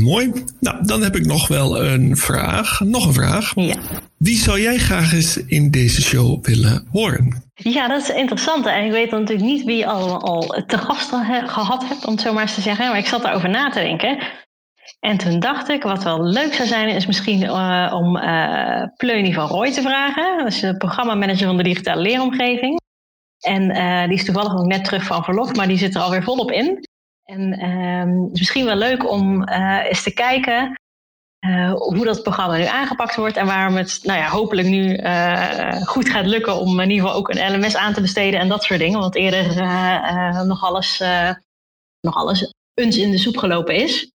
Mooi. 0.01 0.33
Nou, 0.61 0.87
dan 0.87 1.03
heb 1.03 1.17
ik 1.17 1.27
nog 1.27 1.49
wel 1.49 1.85
een 1.85 2.17
vraag. 2.17 2.81
Nog 2.81 3.07
een 3.07 3.13
vraag. 3.13 3.53
Ja. 3.55 3.77
Wie 4.19 4.37
zou 4.37 4.61
jij 4.61 4.79
graag 4.79 5.13
eens 5.13 5.37
in 5.37 5.71
deze 5.71 6.03
show 6.03 6.45
willen 6.45 6.87
horen? 6.93 7.51
Ja, 7.55 7.89
dat 7.89 8.03
is 8.03 8.11
interessant. 8.11 8.67
En 8.67 8.85
ik 8.85 8.91
weet 8.91 9.11
natuurlijk 9.11 9.49
niet 9.49 9.65
wie 9.65 9.77
je 9.77 9.87
allemaal 9.87 10.21
al 10.21 10.63
te 10.67 10.79
gast 10.79 11.09
gehad 11.47 11.89
hebt, 11.89 12.05
om 12.07 12.13
het 12.13 12.21
zo 12.21 12.33
maar 12.33 12.43
eens 12.43 12.55
te 12.55 12.61
zeggen. 12.61 12.89
Maar 12.89 12.99
ik 12.99 13.07
zat 13.07 13.25
erover 13.25 13.49
na 13.49 13.71
te 13.71 13.81
denken. 13.81 14.19
En 15.01 15.17
toen 15.17 15.41
dacht 15.41 15.69
ik, 15.69 15.83
wat 15.83 16.05
wel 16.05 16.23
leuk 16.25 16.55
zou 16.55 16.69
zijn, 16.69 16.89
is 16.89 17.07
misschien 17.07 17.43
uh, 17.43 17.93
om 17.95 18.17
uh, 18.17 18.83
Pleunie 18.97 19.35
van 19.35 19.47
Rooij 19.47 19.73
te 19.73 19.83
vragen. 19.83 20.39
Dat 20.39 20.47
is 20.47 20.61
de 20.61 20.77
programmamanager 20.77 21.47
van 21.47 21.57
de 21.57 21.63
digitale 21.63 22.03
leeromgeving. 22.03 22.81
En 23.47 23.77
uh, 23.77 24.05
die 24.05 24.19
is 24.19 24.25
toevallig 24.25 24.57
ook 24.59 24.67
net 24.67 24.85
terug 24.85 25.05
van 25.05 25.25
verlof, 25.25 25.55
maar 25.55 25.67
die 25.67 25.79
zit 25.79 25.95
er 25.95 26.01
alweer 26.01 26.23
volop 26.23 26.51
in. 26.51 26.85
En 27.25 27.61
het 27.61 28.33
is 28.33 28.39
misschien 28.39 28.65
wel 28.65 28.77
leuk 28.77 29.11
om 29.11 29.49
uh, 29.49 29.85
eens 29.85 30.03
te 30.03 30.15
kijken 30.15 30.81
uh, 31.47 31.73
hoe 31.73 32.05
dat 32.05 32.23
programma 32.23 32.57
nu 32.57 32.65
aangepakt 32.65 33.17
wordt 33.17 33.37
en 33.37 33.47
waarom 33.47 33.77
het 33.77 34.01
nou 34.03 34.19
ja, 34.19 34.29
hopelijk 34.29 34.69
nu 34.69 34.99
goed 35.85 36.09
gaat 36.09 36.27
lukken 36.27 36.57
om 36.57 36.81
in 36.81 36.91
ieder 36.91 37.07
geval 37.07 37.21
ook 37.21 37.29
een 37.29 37.53
LMS 37.53 37.77
aan 37.77 37.93
te 37.93 38.01
besteden 38.01 38.41
en 38.41 38.49
dat 38.49 38.65
soort 38.65 38.81
dingen. 38.81 39.01
Want 39.01 39.15
eerder 39.15 39.55
nog 40.47 40.65
alles, 40.65 41.03
nog 42.01 42.15
alles 42.15 42.53
in 42.75 43.11
de 43.11 43.19
soep 43.19 43.37
gelopen 43.37 43.75
is. 43.75 44.11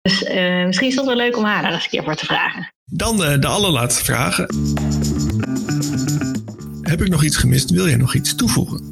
Dus 0.00 0.22
misschien 0.66 0.88
is 0.88 0.94
dat 0.94 1.06
wel 1.06 1.16
leuk 1.16 1.36
om 1.36 1.44
haar 1.44 1.62
daar 1.62 1.72
eens 1.72 1.84
een 1.84 1.90
keer 1.90 2.04
voor 2.04 2.14
te 2.14 2.26
vragen. 2.26 2.72
Dan 2.84 3.16
de 3.16 3.46
allerlaatste 3.46 4.04
vraag. 4.04 4.46
Heb 6.90 7.02
ik 7.02 7.08
nog 7.08 7.24
iets 7.24 7.36
gemist? 7.36 7.70
Wil 7.70 7.88
jij 7.88 7.96
nog 7.96 8.14
iets 8.14 8.34
toevoegen? 8.34 8.90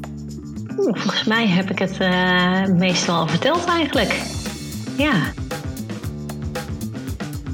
volgens 0.75 1.23
mij 1.23 1.47
heb 1.47 1.71
ik 1.71 1.79
het 1.79 1.97
uh, 2.01 2.65
meestal 2.65 3.15
al 3.15 3.27
verteld 3.27 3.65
eigenlijk. 3.65 4.21
Ja. 4.97 5.13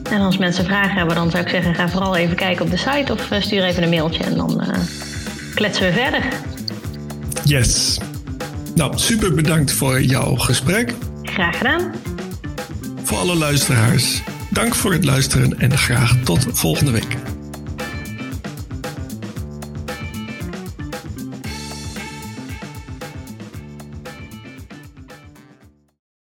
En 0.10 0.22
als 0.22 0.38
mensen 0.38 0.66
vragen 0.66 0.96
hebben, 0.98 1.16
dan 1.16 1.32
zou 1.32 1.44
ik 1.44 1.50
zeggen: 1.50 1.76
ga 1.76 1.90
vooral 1.90 2.16
even 2.16 2.36
kijken 2.36 2.66
op 2.66 2.72
de 2.72 2.78
site 2.78 3.12
of 3.12 3.32
uh, 3.32 3.42
stuur 3.42 3.64
even 3.64 3.84
een 3.84 3.90
mailtje 3.90 4.24
en 4.24 4.36
dan 4.36 4.62
uh, 4.62 4.78
kletsen 5.56 5.86
we 5.86 5.94
verder. 5.94 6.24
Yes. 7.44 8.00
Nou, 8.76 8.98
super 8.98 9.34
bedankt 9.34 9.72
voor 9.72 10.02
jouw 10.02 10.36
gesprek. 10.36 10.94
Graag 11.24 11.58
gedaan. 11.58 11.94
Voor 13.04 13.18
alle 13.18 13.36
luisteraars, 13.36 14.24
dank 14.50 14.76
voor 14.76 14.94
het 14.94 15.06
luisteren 15.06 15.60
en 15.60 15.78
graag 15.78 16.16
tot 16.24 16.46
volgende 16.52 16.92
week. 16.92 17.25